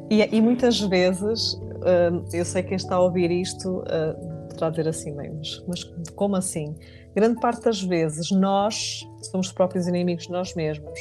[0.10, 4.70] E, e muitas vezes, uh, eu sei que quem está a ouvir isto uh, poderá
[4.70, 5.84] dizer assim, mas, mas
[6.16, 6.76] como assim?
[7.14, 11.00] Grande parte das vezes nós somos os próprios inimigos de nós mesmos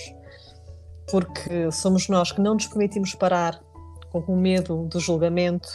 [1.11, 3.61] porque somos nós que não nos permitimos parar
[4.11, 5.69] com o medo do julgamento,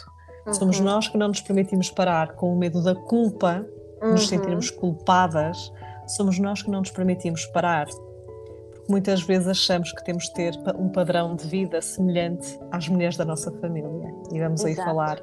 [0.46, 0.54] uhum.
[0.54, 3.64] somos nós que não nos permitimos parar com o medo da culpa,
[4.02, 4.12] uhum.
[4.12, 5.72] nos sentirmos culpadas,
[6.06, 7.86] somos nós que não nos permitimos parar.
[7.86, 13.16] Porque muitas vezes achamos que temos de ter um padrão de vida semelhante às mulheres
[13.16, 13.88] da nossa família.
[14.32, 14.80] E vamos Exato.
[14.80, 15.22] aí falar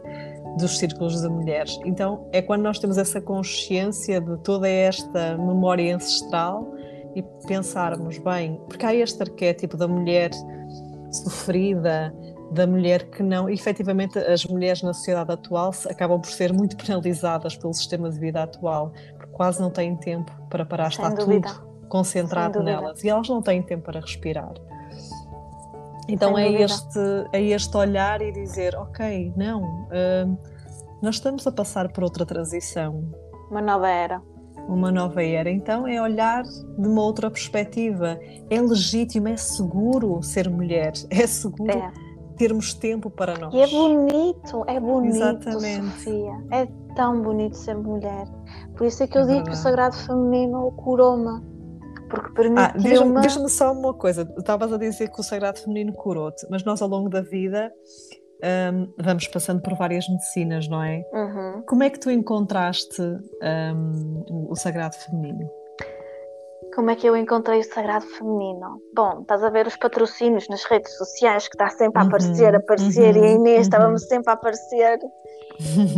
[0.58, 1.80] dos círculos de mulheres.
[1.86, 6.74] Então, é quando nós temos essa consciência de toda esta memória ancestral
[7.16, 10.32] e pensarmos bem, porque há este arquétipo da mulher
[11.12, 12.14] sofrida,
[12.52, 13.50] da mulher que não.
[13.50, 18.20] E, efetivamente, as mulheres na sociedade atual acabam por ser muito penalizadas pelo sistema de
[18.20, 21.50] vida atual, porque quase não têm tempo para parar, Sem está dúvida.
[21.50, 24.54] tudo concentrado nelas e elas não têm tempo para respirar.
[26.08, 27.00] Então é este,
[27.34, 30.38] é este olhar e dizer: ok, não, uh,
[31.02, 33.12] nós estamos a passar por outra transição.
[33.50, 34.22] Uma nova era
[34.68, 35.50] uma nova era.
[35.50, 38.20] Então é olhar de uma outra perspectiva.
[38.50, 41.92] É legítimo, é seguro ser mulher, é seguro é.
[42.38, 43.54] termos tempo para nós.
[43.54, 45.92] E é bonito, é bonito, Exatamente.
[45.92, 46.44] Sofia.
[46.52, 48.28] É tão bonito ser mulher.
[48.76, 51.52] Por isso é que eu é digo que o sagrado feminino curou-me.
[52.10, 53.18] Porque permitiu-me.
[53.18, 54.30] Ah, Diz-me só uma coisa.
[54.38, 57.72] Estavas a dizer que o sagrado feminino curou-te, mas nós ao longo da vida
[58.44, 61.04] um, vamos passando por várias medicinas, não é?
[61.14, 61.64] Uhum.
[61.68, 65.50] Como é que tu encontraste um, o sagrado feminino?
[66.74, 68.82] Como é que eu encontrei o sagrado feminino?
[68.96, 72.60] Bom, estás a ver os patrocínios nas redes sociais que está sempre a aparecer, uhum.
[72.60, 73.24] aparecer, uhum.
[73.24, 73.62] e a Inês uhum.
[73.62, 75.00] estávamos sempre a aparecer.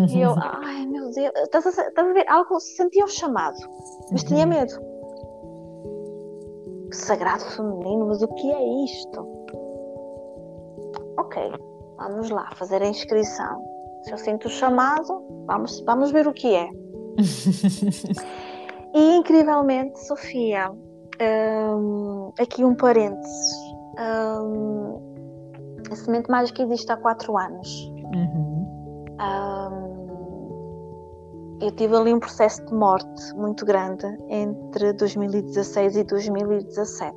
[0.09, 2.27] e eu, ai meu Deus, estás a, estás a ver?
[2.27, 3.57] Algo, sentia o chamado,
[4.11, 4.49] mas tinha uhum.
[4.49, 4.73] medo.
[6.91, 9.27] Sagrado feminino, mas o que é isto?
[11.17, 11.51] Ok,
[12.03, 13.63] Vamos lá, fazer a inscrição.
[14.03, 16.69] Se eu sinto o chamado, vamos, vamos ver o que é.
[18.93, 20.69] e incrivelmente, Sofia,
[21.21, 23.55] um, aqui um parênteses.
[23.97, 24.99] Um,
[25.89, 27.69] a semente mágica existe há quatro anos.
[28.13, 28.67] Uhum.
[29.21, 30.03] Um,
[31.61, 37.15] eu tive ali um processo de morte muito grande entre 2016 e 2017.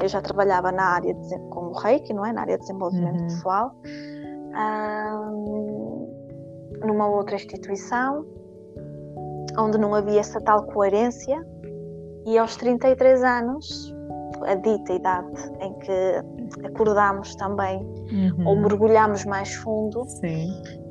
[0.00, 2.32] Eu já trabalhava na área de, como reiki, não é?
[2.32, 3.26] Na área de desenvolvimento uhum.
[3.26, 3.74] pessoal,
[4.54, 6.08] um,
[6.84, 8.26] numa outra instituição,
[9.58, 11.44] onde não havia essa tal coerência,
[12.26, 13.94] e aos 33 anos,
[14.42, 18.48] a dita idade em que acordámos também, uhum.
[18.48, 20.83] ou mergulhámos mais fundo, Sim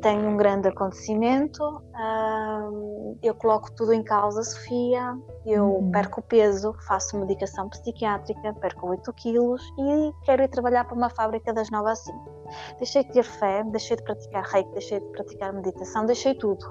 [0.00, 1.82] tenho um grande acontecimento,
[3.22, 5.90] eu coloco tudo em causa, Sofia, eu uhum.
[5.90, 11.52] perco peso, faço medicação psiquiátrica, perco 8 quilos e quero ir trabalhar para uma fábrica
[11.52, 12.18] das 9 às 5.
[12.78, 16.64] Deixei de ter fé, deixei de praticar reiki, deixei de praticar meditação, deixei tudo.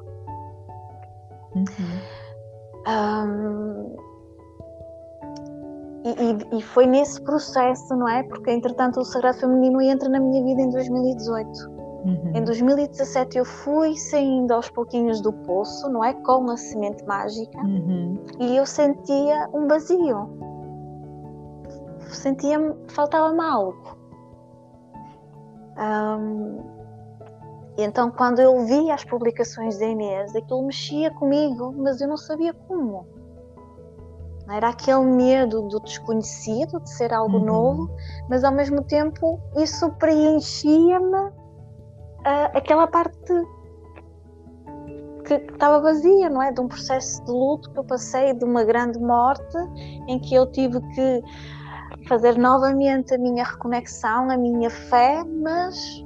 [1.56, 1.66] Uhum.
[2.88, 3.96] Um,
[6.06, 8.24] e, e, e, foi nesse processo, não é?
[8.24, 11.77] Porque entretanto o Sagrado Feminino entra na minha vida em 2018.
[12.08, 12.32] Uhum.
[12.34, 16.14] Em 2017 eu fui saindo aos pouquinhos do poço, não é?
[16.14, 18.18] Com a semente mágica uhum.
[18.40, 20.30] e eu sentia um vazio.
[22.10, 23.98] Sentia faltava-me algo.
[25.78, 26.78] Um,
[27.78, 32.54] então, quando eu vi as publicações da Inês, aquilo mexia comigo, mas eu não sabia
[32.54, 33.06] como.
[34.50, 37.46] Era aquele medo do desconhecido, de ser algo uhum.
[37.46, 37.92] novo,
[38.30, 41.47] mas ao mesmo tempo isso preenchia-me
[42.28, 43.34] uh, aquela parte
[45.26, 46.52] que estava vazia, não é?
[46.52, 49.58] De um processo de luto que eu passei, de uma grande morte,
[50.08, 51.24] em que eu tive que
[52.08, 56.06] fazer novamente a minha reconexão, a minha fé, mas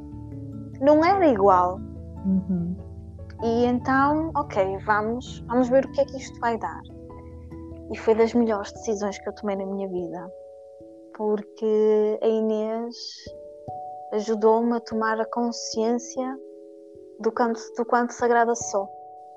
[0.80, 1.80] não era igual.
[2.26, 2.76] Uhum.
[3.44, 6.82] E então, ok, vamos, vamos ver o que é que isto vai dar.
[7.92, 10.32] E foi das melhores decisões que eu tomei na minha vida,
[11.16, 12.96] porque a Inês
[14.12, 16.39] ajudou-me a tomar a consciência
[17.19, 18.88] do quanto, do quanto sagrada sou.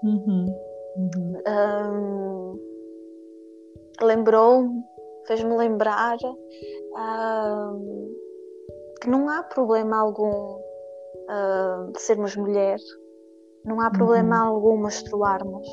[0.02, 0.46] Uhum.
[0.96, 1.42] Uhum.
[1.48, 2.60] Um,
[4.00, 4.84] lembrou-me,
[5.26, 6.16] fez-me lembrar
[9.00, 12.78] que não há problema algum uh, de sermos mulher,
[13.64, 14.54] não há problema uhum.
[14.54, 15.68] algum menstruarmos.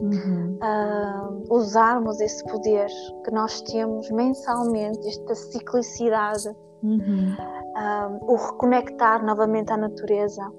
[0.00, 0.58] Uhum.
[0.60, 2.88] Uh, usarmos esse poder
[3.24, 6.54] que nós temos mensalmente, esta ciclicidade,
[6.84, 7.34] uhum.
[7.34, 10.52] uh, o reconectar novamente à natureza,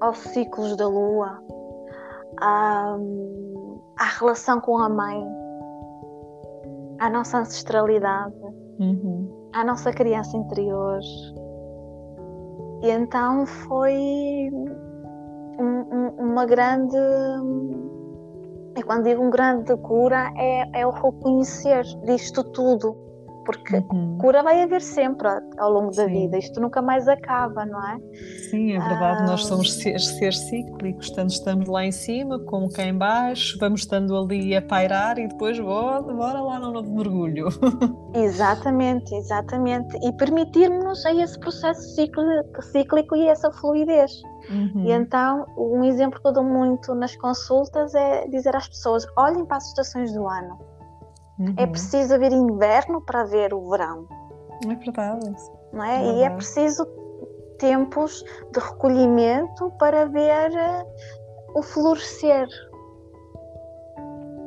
[0.00, 1.42] aos ciclos da lua,
[2.40, 5.26] uh, à relação com a mãe,
[7.00, 8.34] à nossa ancestralidade,
[8.78, 9.50] uhum.
[9.52, 11.00] à nossa criança interior.
[12.82, 14.48] E então foi
[15.58, 16.96] um, um, uma grande.
[18.76, 23.07] E quando digo um grande cura, é, é o reconhecer disto tudo
[23.48, 24.18] porque uhum.
[24.18, 27.98] cura vai haver sempre ao longo da vida, isto nunca mais acaba, não é?
[28.50, 32.70] Sim, é verdade, ah, nós somos seres, seres cíclicos, tanto estamos lá em cima como
[32.70, 36.94] cá em baixo, vamos estando ali a pairar e depois bora, bora lá no novo
[36.94, 37.48] mergulho.
[38.12, 44.12] Exatamente, exatamente, e permitirmos a esse processo cíclico, cíclico e essa fluidez.
[44.50, 44.84] Uhum.
[44.84, 49.46] E então, um exemplo que eu dou muito nas consultas é dizer às pessoas: olhem
[49.46, 50.67] para as estações do ano
[51.38, 51.54] uhum.
[51.56, 54.06] É preciso haver inverno para ver o verão.
[54.64, 55.36] É verdade.
[55.72, 56.04] Não é?
[56.04, 56.86] é e é preciso
[57.58, 62.48] tempos de recolhimento para ver uh, o florescer.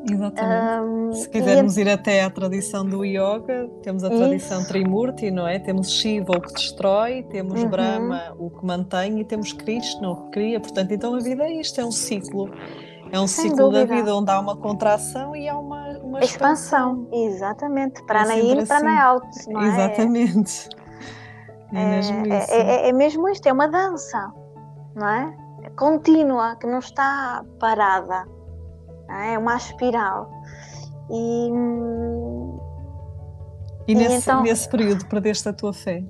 [0.09, 0.81] Exatamente.
[0.83, 4.67] Um, Se quisermos ir até à tradição do yoga, temos a tradição isso.
[4.67, 5.59] Trimurti, não é?
[5.59, 7.69] Temos Shiva, o que destrói, temos uhum.
[7.69, 10.59] Brahma, o que mantém, e temos Krishna, o que cria.
[10.59, 12.49] Portanto, então a vida é isto, é um ciclo.
[13.11, 13.85] É um Sem ciclo dúvida.
[13.85, 17.03] da vida onde há uma contração e há uma, uma expansão.
[17.03, 17.07] expansão.
[17.11, 18.03] Exatamente.
[18.03, 18.87] Para é in, para assim.
[18.87, 19.49] out.
[19.49, 19.67] Não é?
[19.67, 20.69] Exatamente.
[21.73, 22.45] É, é, mesmo é.
[22.49, 24.33] É, é, mesmo isto, é uma dança,
[24.93, 25.37] não é?
[25.63, 28.27] é contínua, que não está parada.
[29.09, 29.33] É?
[29.33, 30.29] é uma espiral.
[31.09, 31.49] E,
[33.87, 34.43] e, e nesse, então...
[34.43, 36.03] nesse período perdeste a tua fé?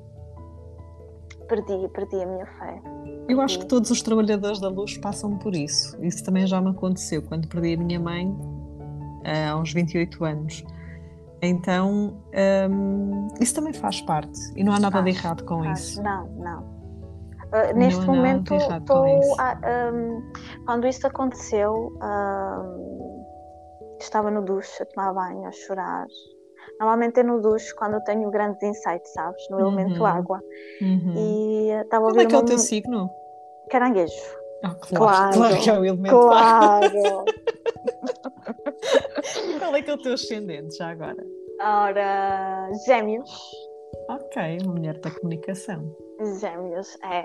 [1.47, 2.81] Perdi, perdi a minha fé.
[3.27, 5.95] Eu acho que todos os trabalhadores da luz passam por isso.
[6.01, 8.35] Isso também já me aconteceu quando perdi a minha mãe
[9.25, 10.63] uh, aos 28 anos.
[11.41, 12.21] Então,
[12.69, 15.79] um, isso também faz parte e não há nada faz, de errado com faz.
[15.79, 16.03] isso.
[16.03, 16.61] Não, não.
[17.51, 20.31] Uh, neste não momento, estou, um,
[20.65, 23.25] quando isso aconteceu, um,
[23.99, 26.05] estava no duche a tomar banho, a chorar.
[26.79, 29.43] Normalmente é no duche quando eu tenho grandes insights, sabes?
[29.49, 29.67] No uhum.
[29.67, 30.39] elemento água.
[30.81, 31.13] Uhum.
[31.17, 32.17] E estava a ouvir.
[32.17, 33.09] Qual é que é o teu signo?
[33.69, 34.13] Caranguejo.
[34.61, 37.25] Claro, claro, claro que é o elemento Claro!
[39.59, 41.23] Qual é que é o teu ascendente já agora?
[41.61, 43.29] Ora, gêmeos.
[44.09, 45.95] Ok, uma mulher da comunicação.
[46.39, 47.23] Gêmeos, é.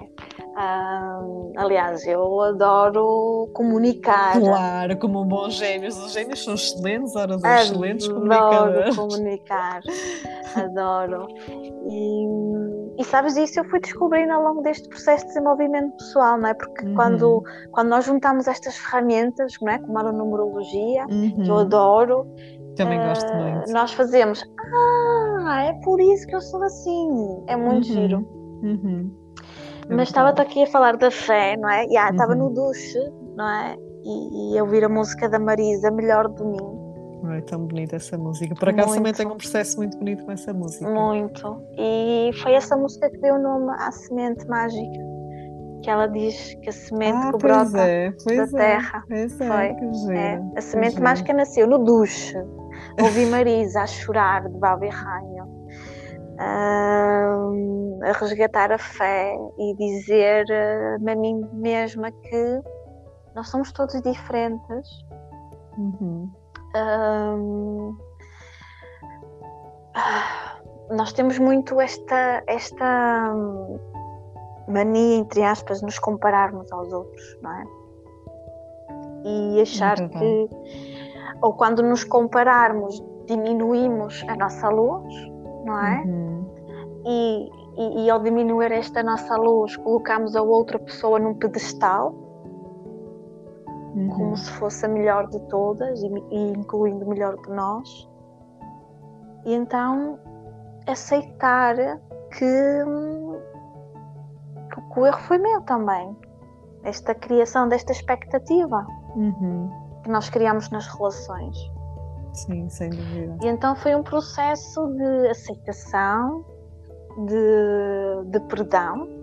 [0.59, 4.39] Um, aliás, eu adoro comunicar.
[4.39, 5.97] Claro, como um bom gêmeos.
[5.99, 8.99] Os gêmeos são excelentes, ora, são excelentes comunicadores.
[8.99, 9.81] Adoro comunicar,
[10.57, 11.27] adoro.
[11.91, 12.27] E,
[12.99, 16.55] e sabes disso, eu fui descobrindo ao longo deste processo de desenvolvimento pessoal, não é?
[16.55, 16.95] Porque uhum.
[16.95, 19.79] quando, quando nós juntamos estas ferramentas, não é?
[19.79, 21.43] como a numerologia, uhum.
[21.43, 22.27] que eu adoro,
[22.77, 23.73] também uh, gosto muito.
[23.73, 24.45] Nós fazemos,
[25.47, 27.43] ah, é por isso que eu sou assim.
[27.47, 27.95] É muito uhum.
[27.95, 28.19] giro.
[28.63, 29.11] Uhum.
[29.89, 31.85] Mas estava-te aqui a falar da fé, não é?
[31.85, 32.49] Yeah, estava uhum.
[32.49, 32.99] no duche,
[33.37, 33.77] não é?
[34.05, 36.76] E, e a ouvir a música da Marisa, Melhor de Mim.
[37.37, 38.55] É tão bonita essa música.
[38.55, 38.99] Por acaso muito.
[38.99, 40.89] também tenho um processo muito bonito com essa música.
[40.89, 41.63] Muito.
[41.79, 45.17] E foi essa música que deu o nome à semente mágica.
[45.83, 49.05] Que ela diz que a semente ah, que brota é, da é, terra.
[49.11, 50.17] É, foi.
[50.17, 52.37] É, a semente mágica nasceu no duche.
[53.01, 55.57] Ouvi Marisa a chorar de baba e ranho
[56.39, 62.61] a resgatar a fé e dizer-me a mim mesma que
[63.35, 65.05] nós somos todos diferentes.
[65.79, 66.31] Uhum.
[66.77, 67.97] Um,
[70.91, 73.35] nós temos muito esta, esta
[74.69, 77.65] mania, entre aspas, nos compararmos aos outros, não é?
[79.25, 80.49] E achar que,
[81.43, 85.13] ou quando nos compararmos, diminuímos a nossa luz,
[85.65, 86.03] não é?
[86.05, 86.47] Uhum.
[87.05, 92.15] E, e, e, ao diminuir esta nossa luz, colocamos a outra pessoa num pedestal,
[93.97, 94.09] uhum.
[94.11, 98.09] como se fosse a melhor de todas e, e incluindo melhor que nós.
[99.45, 100.19] E então
[100.87, 101.75] aceitar
[102.31, 102.85] que,
[104.93, 106.17] que o erro foi meu também.
[106.85, 108.87] Esta criação desta expectativa
[109.17, 109.71] uhum.
[110.05, 111.57] que nós criamos nas relações.
[112.33, 113.39] Sim, sem dúvida.
[113.43, 116.45] E então foi um processo de aceitação,
[117.27, 119.16] de, de perdão, de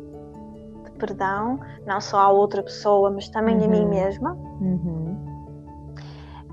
[1.04, 3.66] perdão, não só à outra pessoa, mas também uhum.
[3.66, 3.90] a mim uhum.
[3.90, 4.32] mesma.
[4.62, 5.18] Uhum.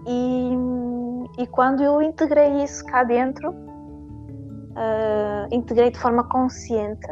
[0.06, 7.08] E, E quando eu integrei isso cá dentro, uh, integrei de forma consciente,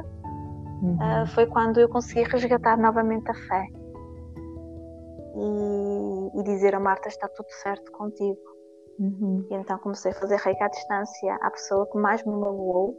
[0.83, 0.97] uhum.
[0.97, 3.67] uh, foi quando eu consegui resgatar novamente a fé
[5.37, 8.41] e, e dizer a Marta: está tudo certo contigo.
[8.99, 9.47] Uhum.
[9.49, 12.99] E então comecei a fazer reiki à distância à pessoa que mais me magoou,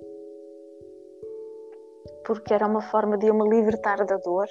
[2.26, 4.48] porque era uma forma de eu me libertar da dor,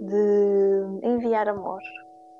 [0.00, 1.80] de enviar amor,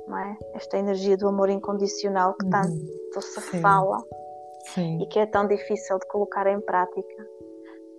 [0.07, 0.37] não é?
[0.55, 2.51] Esta energia do amor incondicional que uhum.
[2.51, 3.61] tanto se Sim.
[3.61, 4.03] fala
[4.75, 5.03] Sim.
[5.03, 7.27] e que é tão difícil de colocar em prática.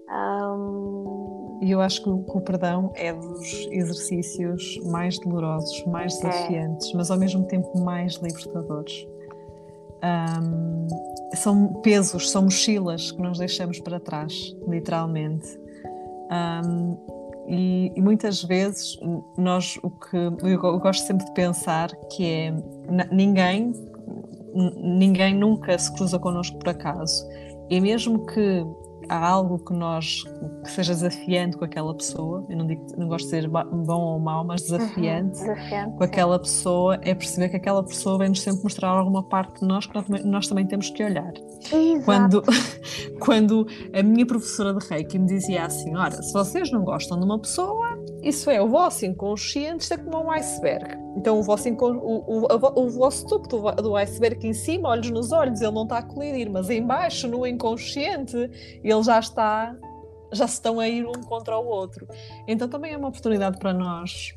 [0.10, 1.60] Um...
[1.62, 6.28] E eu acho que o, que o, perdão é dos exercícios mais dolorosos, mais é.
[6.28, 6.98] desafiantes, é.
[6.98, 9.08] mas ao mesmo tempo mais libertadores.
[10.02, 10.88] Um,
[11.36, 15.60] são pesos, são mochilas que nós deixamos para trás, literalmente.
[16.32, 16.98] Um,
[17.48, 18.96] e, e, muitas vezes
[19.36, 22.54] nós o que eu gosto sempre de pensar que é
[23.12, 23.74] ninguém
[24.54, 27.28] ninguém nunca se cruza connosco por acaso.
[27.70, 28.66] E mesmo que
[29.10, 30.24] há algo que nós
[30.64, 34.20] que seja desafiante com aquela pessoa, eu não digo não gosto de dizer bom ou
[34.20, 36.44] mau, mas desafiante, uhum, desafiante com aquela sim.
[36.44, 40.24] pessoa, é perceber que aquela pessoa vem-nos sempre mostrar alguma parte de nós que nós,
[40.24, 41.34] nós também temos que olhar.
[41.72, 42.06] Exato.
[42.06, 42.44] Quando,
[43.20, 47.26] quando a minha professora de Reiki me dizia assim: ora, se vocês não gostam de
[47.26, 51.09] uma pessoa, isso é o vosso inconsciente, isto é como um iceberg.
[51.20, 55.34] Então o vosso, o, o, o vosso topo do, do iceberg em cima, olhos nos
[55.34, 58.38] olhos, ele não está a colidir, mas embaixo, no inconsciente,
[58.82, 59.76] ele já está,
[60.32, 62.08] já se estão a ir um contra o outro.
[62.48, 64.34] Então também é uma oportunidade para nós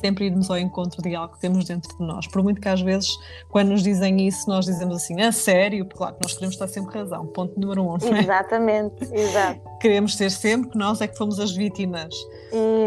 [0.00, 2.26] sempre irmos ao encontro de algo que temos dentro de nós.
[2.26, 3.08] Por muito que às vezes,
[3.48, 6.98] quando nos dizem isso, nós dizemos assim, a sério, claro que nós queremos estar sempre
[6.98, 7.26] razão.
[7.26, 7.94] Ponto número um.
[7.96, 8.20] É?
[8.20, 9.60] Exatamente, exato.
[9.80, 12.12] Queremos ser sempre que nós é que fomos as vítimas.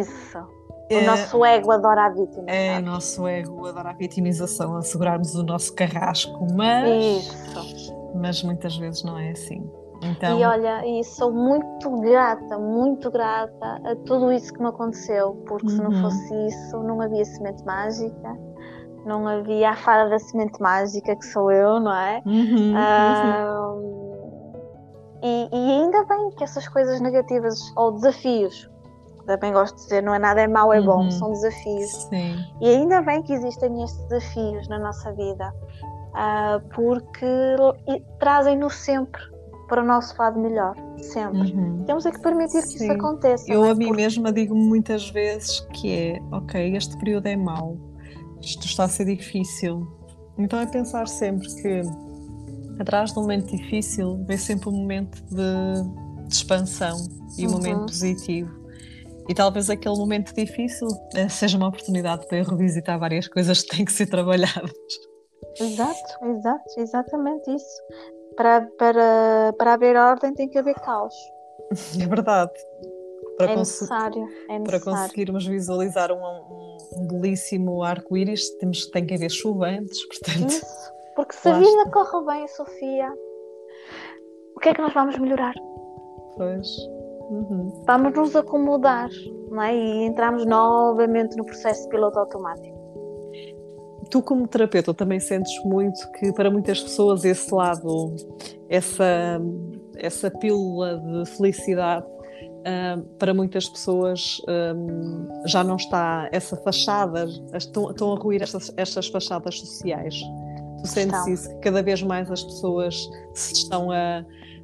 [0.02, 0.55] Isso.
[0.90, 2.46] O é, nosso ego adora a vítima.
[2.48, 7.24] É, o nosso ego adora a vitimização, assegurarmos o nosso carrasco, mas.
[7.24, 7.96] Isso.
[8.16, 9.68] Mas muitas vezes não é assim.
[10.02, 10.40] Então...
[10.40, 15.68] E olha, e sou muito grata, muito grata a tudo isso que me aconteceu, porque
[15.68, 15.72] uhum.
[15.72, 16.02] se não uhum.
[16.02, 18.38] fosse isso, não havia semente mágica,
[19.06, 22.22] não havia a fada da semente mágica, que sou eu, não é?
[22.26, 22.74] Uhum.
[25.24, 28.70] e, e, ainda bem que essas coisas negativas ou desafios,
[29.26, 31.12] também gosto de dizer, não é nada é mau, é bom, uhum.
[31.12, 31.92] são desafios.
[32.10, 32.36] Sim.
[32.62, 35.54] E ainda bem que existem estes desafios na nossa vida,
[36.12, 37.26] uh, porque
[38.20, 39.22] trazem-nos sempre
[39.68, 41.54] para o nosso lado melhor, sempre.
[41.54, 41.84] Uhum.
[41.86, 42.84] Temos é que permitir que Sim.
[42.86, 43.52] isso aconteça.
[43.52, 44.02] Eu a mim Porque...
[44.02, 47.78] mesma digo muitas vezes que é, ok, este período é mau,
[48.42, 49.88] isto está a ser difícil.
[50.38, 51.82] Então é pensar sempre que
[52.80, 56.98] atrás de um momento difícil vem sempre um momento de, de expansão
[57.38, 57.58] e um uhum.
[57.58, 58.65] momento positivo.
[59.28, 63.76] E talvez aquele momento difícil eh, seja uma oportunidade para eu revisitar várias coisas que
[63.76, 64.72] têm que ser trabalhadas.
[65.60, 67.82] Exato, exato, exatamente isso
[68.36, 71.14] para, para, para haver ordem tem que haver caos.
[72.00, 72.54] É verdade.
[73.38, 74.64] Para é, necessário, é necessário.
[74.64, 80.48] Para conseguirmos visualizar um, um, um belíssimo arco-íris, temos, tem que haver chuva antes, portanto.
[80.48, 83.12] Isso, porque se a vida corre bem, Sofia,
[84.56, 85.54] o que é que nós vamos melhorar?
[86.38, 86.68] Pois.
[87.30, 87.84] Uhum.
[87.86, 89.10] Vamos nos acomodar
[89.50, 89.76] não é?
[89.76, 92.76] e entramos novamente no processo de piloto automático
[94.10, 98.16] tu como terapeuta também sentes muito que para muitas pessoas esse lado,
[98.70, 99.42] essa,
[99.98, 107.92] essa pílula de felicidade, uh, para muitas pessoas um, já não está essa fachada, estão,
[107.92, 110.16] estão a ruir estas, estas fachadas sociais.
[110.82, 111.34] Tu sentes estão.
[111.34, 114.24] isso, que cada vez mais as pessoas se estão a,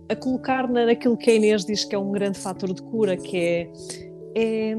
[0.10, 3.38] a colocar naquilo que a Inês diz que é um grande fator de cura, que
[3.38, 3.72] é,
[4.36, 4.76] é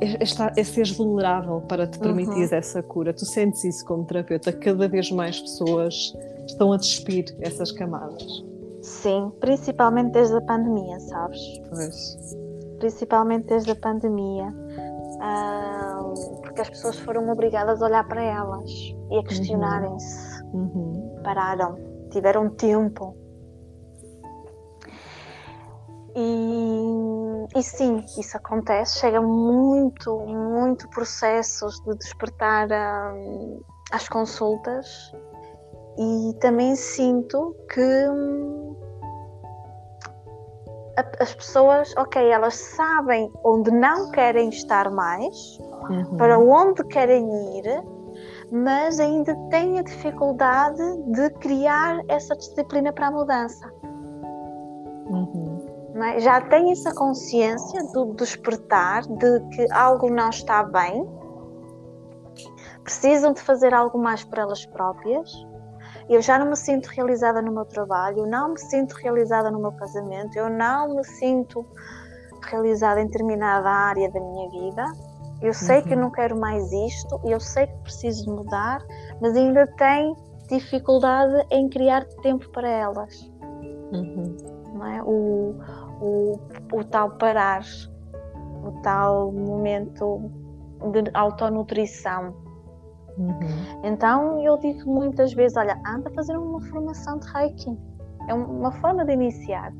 [0.00, 2.58] é, estar, é seres vulnerável para te permitir uhum.
[2.58, 3.12] essa cura.
[3.14, 6.14] Tu sentes isso como terapeuta, cada vez mais pessoas
[6.46, 8.44] estão a despir essas camadas.
[8.82, 11.40] Sim, principalmente desde a pandemia, sabes?
[11.70, 12.36] Pois.
[12.78, 14.54] Principalmente desde a pandemia.
[16.42, 18.70] porque as pessoas foram obrigadas a olhar para elas
[19.10, 20.44] e a questionarem-se.
[20.52, 20.60] Uhum.
[20.74, 21.22] Uhum.
[21.24, 21.76] Pararam,
[22.10, 23.16] tiveram tempo.
[26.16, 27.16] E
[27.54, 32.68] e sim, isso acontece, chega muito, muito processos de despertar
[33.14, 33.60] um,
[33.92, 35.12] às consultas
[35.98, 38.76] e também sinto que hum,
[41.20, 45.58] as pessoas, ok, elas sabem onde não querem estar mais,
[45.88, 46.16] uhum.
[46.16, 47.84] para onde querem ir,
[48.50, 53.70] mas ainda têm a dificuldade de criar essa disciplina para a mudança.
[55.08, 55.45] Uhum
[56.04, 56.20] é?
[56.20, 61.08] já têm essa consciência do despertar de que algo não está bem,
[62.82, 65.30] precisam de fazer algo mais para elas próprias
[66.08, 69.58] eu já não me sinto realizada no meu trabalho, eu não me sinto realizada no
[69.58, 71.66] meu casamento, eu não me sinto
[72.48, 74.84] realizada em determinada área da minha vida.
[75.42, 75.82] Eu sei uhum.
[75.82, 78.80] que eu não quero mais isto, eu sei que preciso mudar,
[79.20, 80.16] mas ainda tenho
[80.48, 83.30] dificuldade em criar tempo para elas.
[83.92, 84.36] Uhum.
[84.74, 85.02] Não é?
[85.02, 85.56] o,
[86.00, 86.38] o,
[86.72, 87.62] o tal parar,
[88.64, 90.30] o tal momento
[90.92, 92.34] de autonutrição.
[93.18, 93.38] Uhum.
[93.82, 97.76] Então eu digo muitas vezes: olha, anda a fazer uma formação de Reiki.
[98.28, 99.72] É uma forma de iniciar.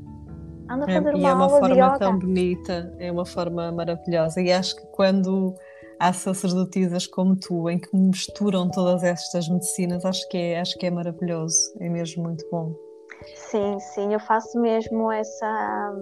[0.69, 1.81] Anda a é, fazer é, uma, é uma aula de yoga.
[1.81, 4.41] É uma forma tão bonita, é uma forma maravilhosa.
[4.41, 5.53] E acho que quando
[5.99, 10.85] há sacerdotisas como tu, em que misturam todas estas medicinas, acho que é, acho que
[10.85, 12.86] é maravilhoso, é mesmo muito bom.
[13.35, 15.93] Sim, sim, eu faço mesmo essa,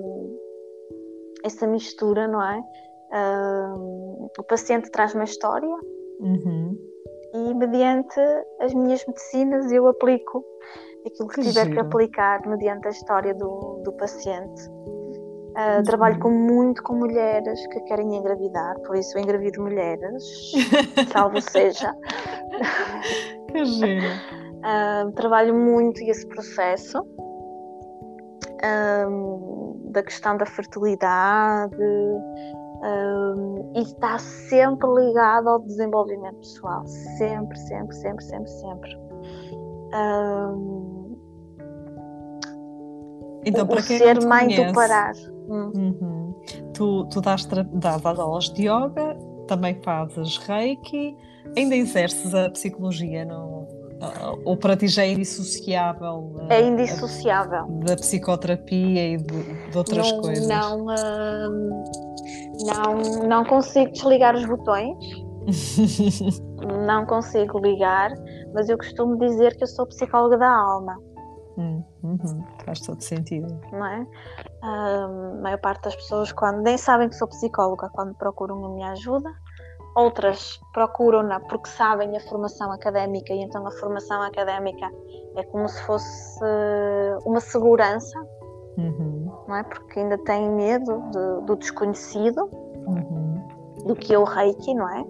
[1.43, 2.59] essa mistura, não é?
[3.11, 5.75] Uh, o paciente traz uma história
[6.19, 6.77] uhum.
[7.33, 8.19] e, mediante
[8.59, 10.43] as minhas medicinas, eu aplico
[11.05, 11.75] aquilo que, que tiver giro.
[11.75, 14.69] que aplicar mediante a história do, do paciente.
[15.51, 20.51] Uh, trabalho com, muito com mulheres que querem engravidar, por isso eu engravido mulheres,
[21.13, 21.95] salvo seja.
[23.49, 24.44] Que giro.
[24.65, 27.05] Uh, trabalho muito esse processo
[29.07, 36.85] um, da questão da fertilidade um, e está sempre ligado ao desenvolvimento pessoal.
[37.17, 38.97] Sempre, sempre, sempre, sempre, sempre.
[39.93, 41.15] Um,
[43.45, 45.13] então, para o quem ser mãe conhece, do parar.
[45.47, 45.71] Hum.
[45.75, 46.33] Uhum.
[46.73, 49.15] Tu, tu dás, dás aulas de yoga,
[49.47, 51.15] também fazes reiki,
[51.55, 53.54] ainda exerces a psicologia, não?
[54.43, 56.35] Ou para ti já é indissociável?
[56.49, 57.65] É indissociável.
[57.85, 60.47] Da psicoterapia e de, de outras não, coisas?
[60.47, 61.83] Não, uh,
[62.65, 64.97] não, não consigo desligar os botões.
[66.87, 68.11] não consigo ligar,
[68.53, 70.97] mas eu costumo dizer que eu sou psicóloga da alma.
[71.57, 73.47] Hum, uhum, faz todo sentido.
[73.71, 74.05] Não é?
[74.65, 75.07] a
[75.41, 79.29] maior parte das pessoas, quando nem sabem que sou psicóloga, quando procuram a minha ajuda,
[79.95, 84.91] outras procuram-na porque sabem a formação académica e então a formação académica
[85.35, 86.39] é como se fosse
[87.25, 88.19] uma segurança,
[88.77, 89.31] uhum.
[89.47, 89.63] não é?
[89.63, 92.49] Porque ainda têm medo de, do desconhecido,
[92.87, 93.47] uhum.
[93.85, 95.05] do que é o reiki, não é?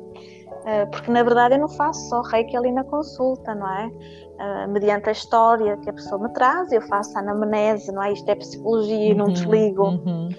[0.66, 3.88] Eh, porque na verdade eu não faço só reiki ali na consulta, não é?
[4.36, 8.12] Uh, mediante a história que a pessoa me traz, eu faço a anamnese, não é?
[8.12, 9.84] Isto é psicologia uhum, não desligo.
[9.84, 10.30] Uhum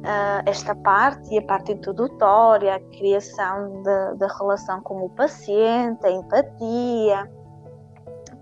[0.00, 3.82] uh, esta parte e a parte introdutória, a criação
[4.16, 7.30] da relação com o paciente, a empatia,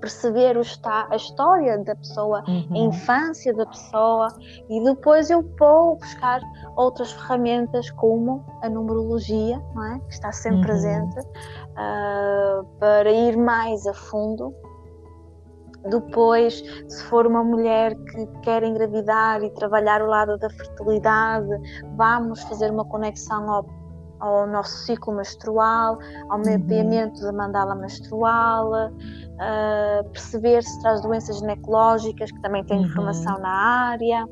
[0.01, 2.69] perceber o está, a história da pessoa, uhum.
[2.73, 4.29] a infância da pessoa
[4.69, 6.41] e depois eu vou buscar
[6.77, 9.99] outras ferramentas como a numerologia, é?
[10.01, 10.67] que está sempre uhum.
[10.67, 14.55] presente, uh, para ir mais a fundo
[15.91, 21.49] depois, se for uma mulher que quer engravidar e trabalhar o lado da fertilidade,
[21.97, 23.67] vamos fazer uma conexão ao,
[24.21, 26.59] ao nosso ciclo menstrual, ao uhum.
[26.59, 32.85] mapeamento da mandala menstrual, uh, perceber se traz doenças ginecológicas, que também tem uhum.
[32.85, 34.27] informação na área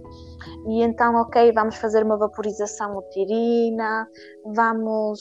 [0.67, 4.09] e então, ok, vamos fazer uma vaporização uterina,
[4.45, 5.21] vamos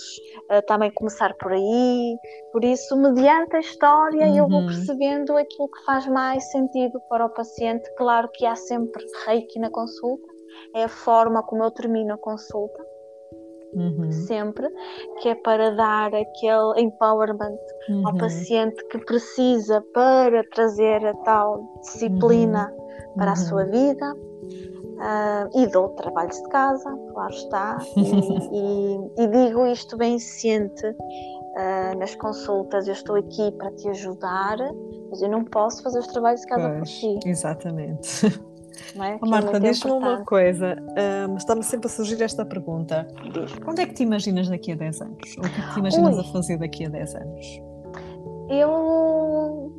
[0.51, 2.17] uh, também começar por aí.
[2.51, 4.37] Por isso, mediante a história, uhum.
[4.37, 4.67] eu vou uhum.
[4.67, 7.89] percebendo aquilo que faz mais sentido para o paciente.
[7.95, 10.27] Claro que há sempre reiki na consulta,
[10.75, 12.83] é a forma como eu termino a consulta.
[13.73, 14.09] Uhum.
[14.09, 14.69] Sempre,
[15.21, 17.57] que é para dar aquele empowerment
[17.89, 18.07] uhum.
[18.07, 23.15] ao paciente que precisa para trazer a tal disciplina uhum.
[23.17, 23.71] para a sua uhum.
[23.71, 24.15] vida
[24.95, 31.97] Uh, e dou trabalhos de casa, claro está, e, e, digo isto bem ciente uh,
[31.97, 34.57] nas consultas: eu estou aqui para te ajudar,
[35.09, 37.29] mas eu não posso fazer os trabalhos de casa pois, por ti.
[37.29, 38.27] Exatamente.
[38.27, 38.29] É?
[39.21, 40.75] Oh, Marta, é diz-me uma coisa,
[41.29, 43.53] um, está-me sempre a surgir esta pergunta: Diz.
[43.65, 45.37] onde é que te imaginas daqui a 10 anos?
[45.37, 46.21] O que, é que te imaginas Ui.
[46.21, 47.61] a fazer daqui a 10 anos?
[48.49, 49.71] Eu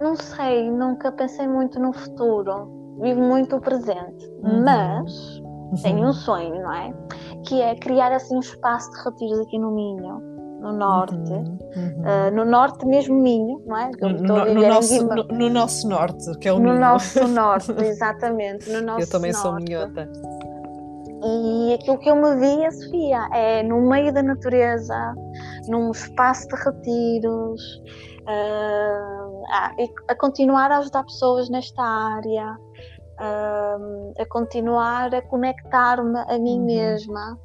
[0.00, 4.64] não sei, nunca pensei muito no futuro vivo muito o presente, uhum.
[4.64, 5.74] mas uhum.
[5.82, 6.92] tenho um sonho, não é?
[7.46, 11.58] Que é criar assim um espaço de retiros aqui no Minho, no norte, uhum.
[11.76, 13.90] Uh, no norte mesmo Minho, não é?
[14.00, 16.74] No, no, no, nosso, no, no, nosso norte, que é o Minho.
[16.74, 19.42] No nosso norte, exatamente, no nosso Eu também norte.
[19.42, 20.10] sou minhota.
[21.26, 25.14] E aquilo que eu me via, Sofia, é no meio da natureza,
[25.68, 27.62] num espaço de retiros,
[28.28, 29.72] uh, a,
[30.08, 32.58] a continuar a ajudar pessoas nesta área,
[33.18, 36.66] a continuar a conectar-me a mim uhum.
[36.66, 37.38] mesma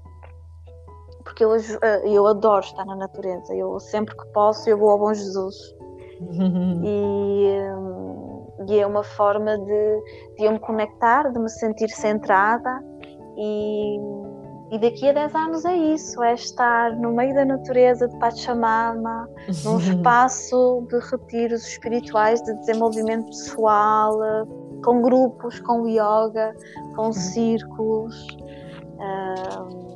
[1.23, 4.99] porque eu, eh, eu adoro estar na natureza eu sempre que posso eu vou ao
[4.99, 5.55] Bom Jesus
[6.21, 6.81] uhum.
[8.67, 10.03] e, e é uma forma de,
[10.37, 12.83] de eu me conectar, de me sentir centrada
[13.37, 13.97] e,
[14.71, 19.29] e daqui a 10 anos é isso, é estar no meio da natureza de Pachamama,
[19.63, 24.21] num espaço de retiros espirituais, de desenvolvimento pessoal,
[24.83, 26.55] com grupos, com yoga,
[26.95, 27.13] com uhum.
[27.13, 28.27] círculos.
[28.99, 29.89] Um,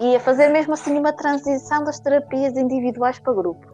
[0.00, 3.66] e a fazer mesmo assim uma transição das terapias individuais para grupo.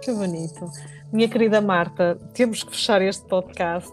[0.00, 0.70] Que bonito.
[1.12, 3.92] Minha querida Marta, temos que fechar este podcast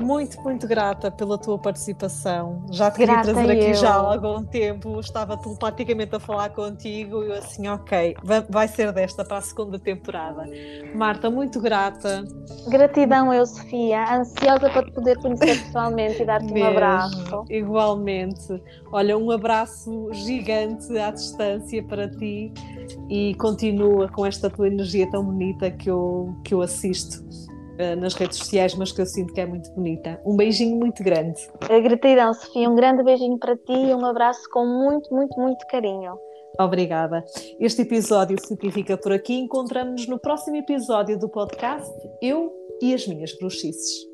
[0.00, 2.64] muito, muito grata pela tua participação.
[2.70, 3.74] Já te queria grata trazer aqui eu.
[3.74, 8.16] já há algum tempo, estava telepaticamente a falar contigo e eu assim, ok,
[8.48, 10.44] vai ser desta para a segunda temporada.
[10.94, 12.24] Marta, muito grata.
[12.68, 17.44] Gratidão eu, Sofia, ansiosa para te poder conhecer pessoalmente e dar-te um abraço.
[17.48, 18.62] Igualmente.
[18.92, 22.52] Olha, um abraço gigante à distância para ti
[23.08, 27.49] e continua com esta tua energia tão bonita que eu, que eu assisto
[27.96, 30.20] nas redes sociais, mas que eu sinto que é muito bonita.
[30.24, 31.48] Um beijinho muito grande.
[31.62, 32.68] A gratidão, Sofia.
[32.68, 36.14] Um grande beijinho para ti e um abraço com muito, muito, muito carinho.
[36.58, 37.24] Obrigada.
[37.58, 38.36] Este episódio
[38.72, 39.34] fica por aqui.
[39.34, 42.52] Encontramos-nos no próximo episódio do podcast Eu
[42.82, 44.09] e as Minhas Bruxices.